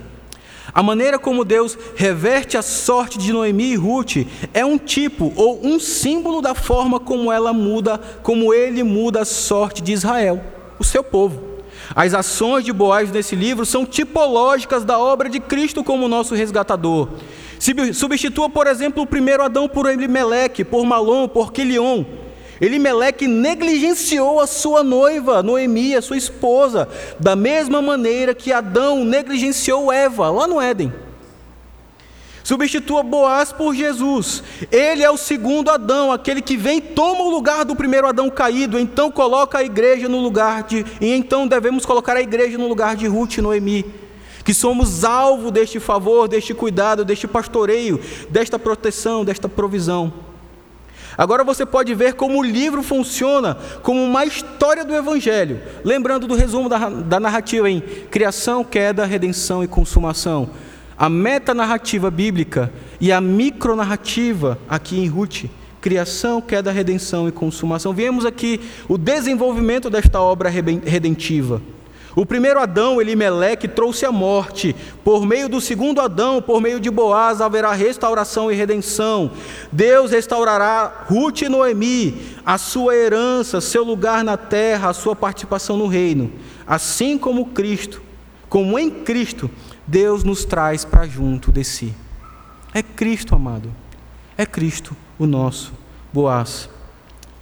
[0.75, 5.59] a maneira como Deus reverte a sorte de Noemi e Ruth é um tipo ou
[5.67, 10.45] um símbolo da forma como ela muda, como ele muda a sorte de Israel,
[10.79, 11.52] o seu povo.
[11.95, 17.09] As ações de Boaz nesse livro são tipológicas da obra de Cristo como nosso resgatador.
[17.93, 22.05] Substitua, por exemplo, o primeiro Adão por Elimeleque, por Malom, por Quilion.
[22.61, 26.89] Elimeleque negligenciou a sua noiva, Noemi, a sua esposa,
[27.19, 30.93] da mesma maneira que Adão negligenciou Eva, lá no Éden.
[32.45, 34.43] Substitua Boaz por Jesus.
[34.71, 38.79] Ele é o segundo Adão, aquele que vem toma o lugar do primeiro Adão caído,
[38.79, 42.97] então coloca a igreja no lugar de e então devemos colocar a igreja no lugar
[42.97, 43.85] de Ruth e Noemi.
[44.45, 50.13] Que somos alvo deste favor, deste cuidado, deste pastoreio, desta proteção, desta provisão.
[51.17, 56.35] Agora você pode ver como o livro funciona como uma história do Evangelho, lembrando do
[56.35, 60.51] resumo da, da narrativa em criação, queda, redenção e consumação.
[61.03, 65.47] A metanarrativa bíblica e a micronarrativa aqui em Ruth,
[65.81, 67.93] criação, queda, redenção e consumação.
[67.93, 71.61] Vemos aqui o desenvolvimento desta obra redentiva.
[72.15, 74.77] O primeiro Adão, Elimeleque, trouxe a morte.
[75.03, 79.33] Por meio do segundo Adão, por meio de Boaz, haverá restauração e redenção.
[79.73, 82.15] Deus restaurará Ruth e Noemi,
[82.47, 86.31] a sua herança, seu lugar na terra, a sua participação no reino.
[86.65, 88.01] Assim como Cristo,
[88.49, 89.51] como em Cristo,
[89.93, 91.93] Deus nos traz para junto de si.
[92.73, 93.71] É Cristo, amado.
[94.39, 95.75] É Cristo o nosso
[96.11, 96.71] Boaz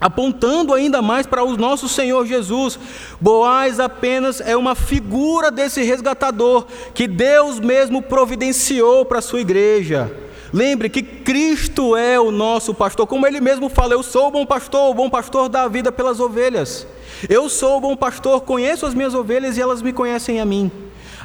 [0.01, 2.79] apontando ainda mais para o nosso Senhor Jesus.
[3.21, 10.11] Boaz apenas é uma figura desse resgatador que Deus mesmo providenciou para a sua igreja.
[10.53, 14.47] Lembre que Cristo é o nosso pastor, como ele mesmo fala: Eu sou o bom
[14.47, 16.87] pastor, o bom pastor dá a vida pelas ovelhas.
[17.29, 20.73] Eu sou o bom pastor, conheço as minhas ovelhas e elas me conhecem a mim.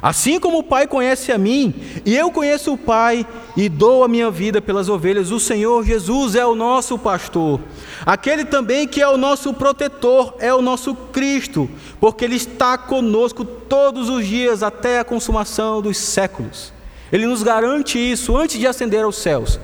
[0.06, 3.26] Assim como o Pai conhece a mim, e eu conheço o Pai
[3.56, 7.58] e dou a minha vida pelas ovelhas, o Senhor Jesus é o nosso pastor.
[8.06, 13.44] Aquele também que é o nosso protetor é o nosso Cristo, porque Ele está conosco
[13.44, 16.72] todos os dias até a consumação dos séculos.
[17.10, 19.58] Ele nos garante isso antes de ascender aos céus.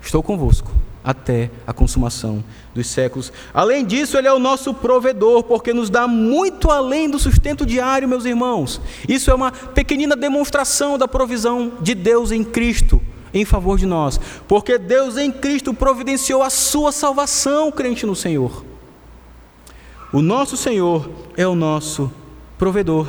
[0.00, 2.42] Estou convosco até a consumação
[2.74, 3.32] dos séculos.
[3.52, 8.08] Além disso, Ele é o nosso provedor, porque nos dá muito além do sustento diário,
[8.08, 8.80] meus irmãos.
[9.08, 13.00] Isso é uma pequenina demonstração da provisão de Deus em Cristo
[13.32, 18.64] em favor de nós, porque Deus em Cristo providenciou a sua salvação, crente no Senhor.
[20.12, 22.10] O nosso Senhor é o nosso
[22.56, 23.06] provedor.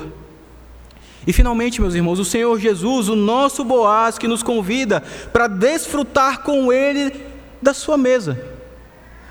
[1.26, 6.44] E finalmente, meus irmãos, o Senhor Jesus, o nosso Boaz, que nos convida para desfrutar
[6.44, 7.29] com Ele
[7.62, 8.60] da sua mesa.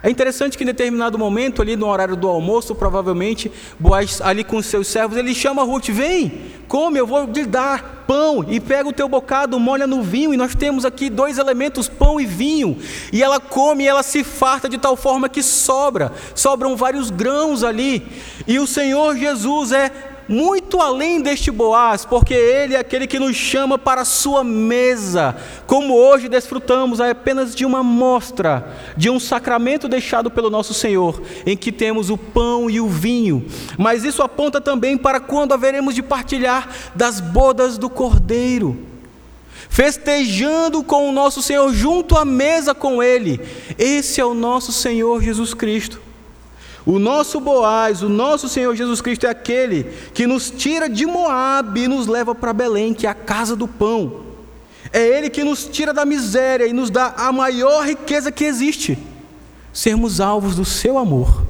[0.03, 4.63] É interessante que em determinado momento, ali no horário do almoço, provavelmente, Boaz, ali com
[4.63, 8.93] seus servos, ele chama Ruth: vem, come, eu vou lhe dar pão, e pega o
[8.93, 12.79] teu bocado, molha no vinho, e nós temos aqui dois elementos, pão e vinho,
[13.13, 17.65] e ela come e ela se farta de tal forma que sobra, sobram vários grãos
[17.65, 18.07] ali,
[18.47, 19.91] e o Senhor Jesus é
[20.29, 25.35] muito além deste Boaz, porque ele é aquele que nos chama para a sua mesa,
[25.67, 31.57] como hoje desfrutamos apenas de uma mostra, de um sacramento deixado pelo nosso Senhor, em
[31.57, 33.47] que temos o pão e o vinho,
[33.79, 38.87] mas isso aponta também para quando haveremos de partilhar das bodas do Cordeiro
[39.71, 43.41] festejando com o nosso Senhor junto à mesa com Ele.
[43.79, 46.08] Esse é o nosso Senhor Jesus Cristo.
[46.89, 49.85] O nosso Boaz, o nosso Senhor Jesus Cristo é aquele
[50.15, 53.69] que nos tira de Moab e nos leva para Belém, que é a casa do
[53.69, 54.23] pão.
[54.91, 58.97] É Ele que nos tira da miséria e nos dá a maior riqueza que existe:
[59.71, 61.43] sermos alvos do Seu amor.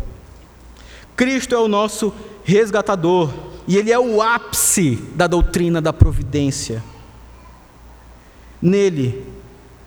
[1.14, 2.12] Cristo é o nosso
[2.42, 3.32] resgatador
[3.68, 6.82] e Ele é o ápice da doutrina da providência.
[8.60, 9.24] Nele,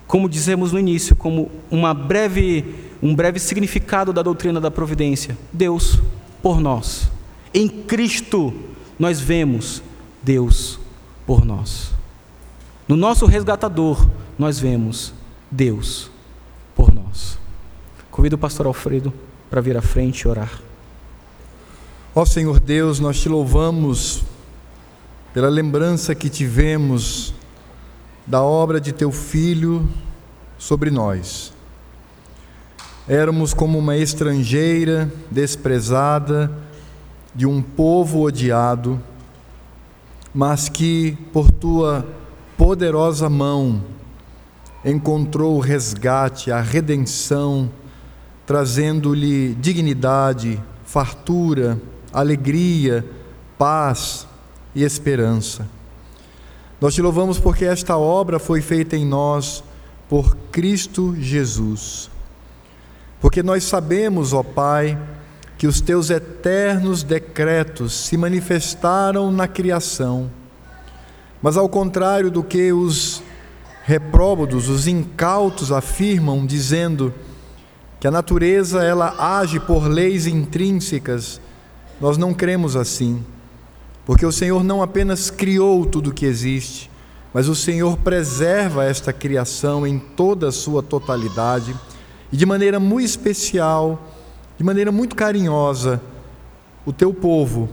[0.07, 5.99] como dizemos no início, como uma breve um breve significado da doutrina da providência: Deus
[6.41, 7.09] por nós.
[7.53, 8.53] Em Cristo
[8.97, 9.81] nós vemos
[10.21, 10.79] Deus
[11.25, 11.91] por nós.
[12.87, 14.07] No nosso resgatador
[14.37, 15.13] nós vemos
[15.49, 16.09] Deus
[16.75, 17.37] por nós.
[18.09, 19.13] Convido o pastor Alfredo
[19.49, 20.61] para vir à frente e orar.
[22.13, 24.23] Ó Senhor Deus, nós te louvamos
[25.33, 27.33] pela lembrança que tivemos
[28.27, 29.87] da obra de teu filho
[30.57, 31.50] sobre nós.
[33.11, 36.49] Éramos como uma estrangeira, desprezada,
[37.35, 39.01] de um povo odiado,
[40.33, 42.07] mas que por tua
[42.57, 43.83] poderosa mão
[44.85, 47.69] encontrou o resgate, a redenção,
[48.45, 51.77] trazendo-lhe dignidade, fartura,
[52.13, 53.05] alegria,
[53.57, 54.25] paz
[54.73, 55.67] e esperança.
[56.79, 59.65] Nós te louvamos porque esta obra foi feita em nós
[60.07, 62.10] por Cristo Jesus.
[63.21, 64.97] Porque nós sabemos, ó Pai,
[65.55, 70.29] que os teus eternos decretos se manifestaram na criação.
[71.39, 73.21] Mas ao contrário do que os
[73.83, 77.13] repróbados, os incautos afirmam, dizendo
[77.99, 81.39] que a natureza ela age por leis intrínsecas,
[81.99, 83.23] nós não cremos assim.
[84.03, 86.89] Porque o Senhor não apenas criou tudo o que existe,
[87.31, 91.75] mas o Senhor preserva esta criação em toda a sua totalidade
[92.31, 94.07] e de maneira muito especial,
[94.57, 96.01] de maneira muito carinhosa,
[96.85, 97.69] o teu povo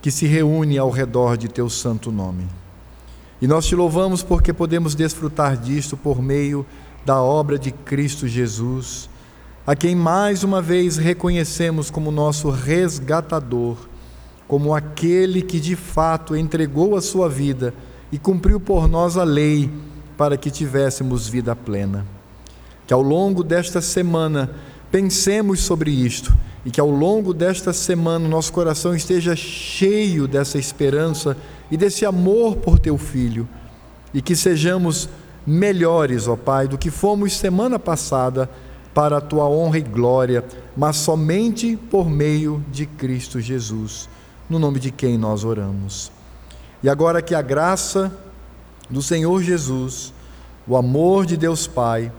[0.00, 2.46] que se reúne ao redor de teu santo nome.
[3.40, 6.64] E nós te louvamos porque podemos desfrutar disto por meio
[7.04, 9.08] da obra de Cristo Jesus,
[9.66, 13.76] a quem mais uma vez reconhecemos como nosso resgatador,
[14.46, 17.74] como aquele que de fato entregou a sua vida
[18.12, 19.70] e cumpriu por nós a lei
[20.16, 22.13] para que tivéssemos vida plena.
[22.86, 24.50] Que ao longo desta semana
[24.90, 26.34] pensemos sobre isto
[26.64, 31.36] e que ao longo desta semana nosso coração esteja cheio dessa esperança
[31.70, 33.48] e desse amor por teu filho
[34.12, 35.08] e que sejamos
[35.46, 38.48] melhores, ó Pai, do que fomos semana passada
[38.94, 40.44] para a tua honra e glória,
[40.76, 44.08] mas somente por meio de Cristo Jesus,
[44.48, 46.12] no nome de quem nós oramos.
[46.82, 48.12] E agora que a graça
[48.88, 50.14] do Senhor Jesus,
[50.66, 52.12] o amor de Deus Pai,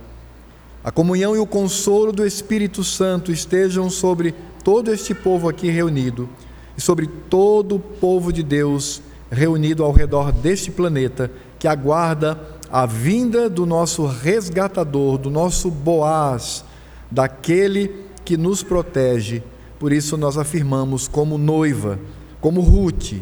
[0.86, 6.30] a comunhão e o consolo do Espírito Santo estejam sobre todo este povo aqui reunido
[6.78, 9.02] e sobre todo o povo de Deus
[9.32, 12.40] reunido ao redor deste planeta que aguarda
[12.72, 16.64] a vinda do nosso resgatador, do nosso Boaz,
[17.10, 19.42] daquele que nos protege.
[19.80, 21.98] Por isso nós afirmamos como noiva,
[22.40, 23.14] como Ruth,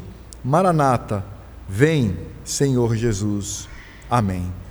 [0.43, 1.23] Maranata,
[1.69, 3.69] Vem, Senhor Jesus.
[4.09, 4.62] Amém.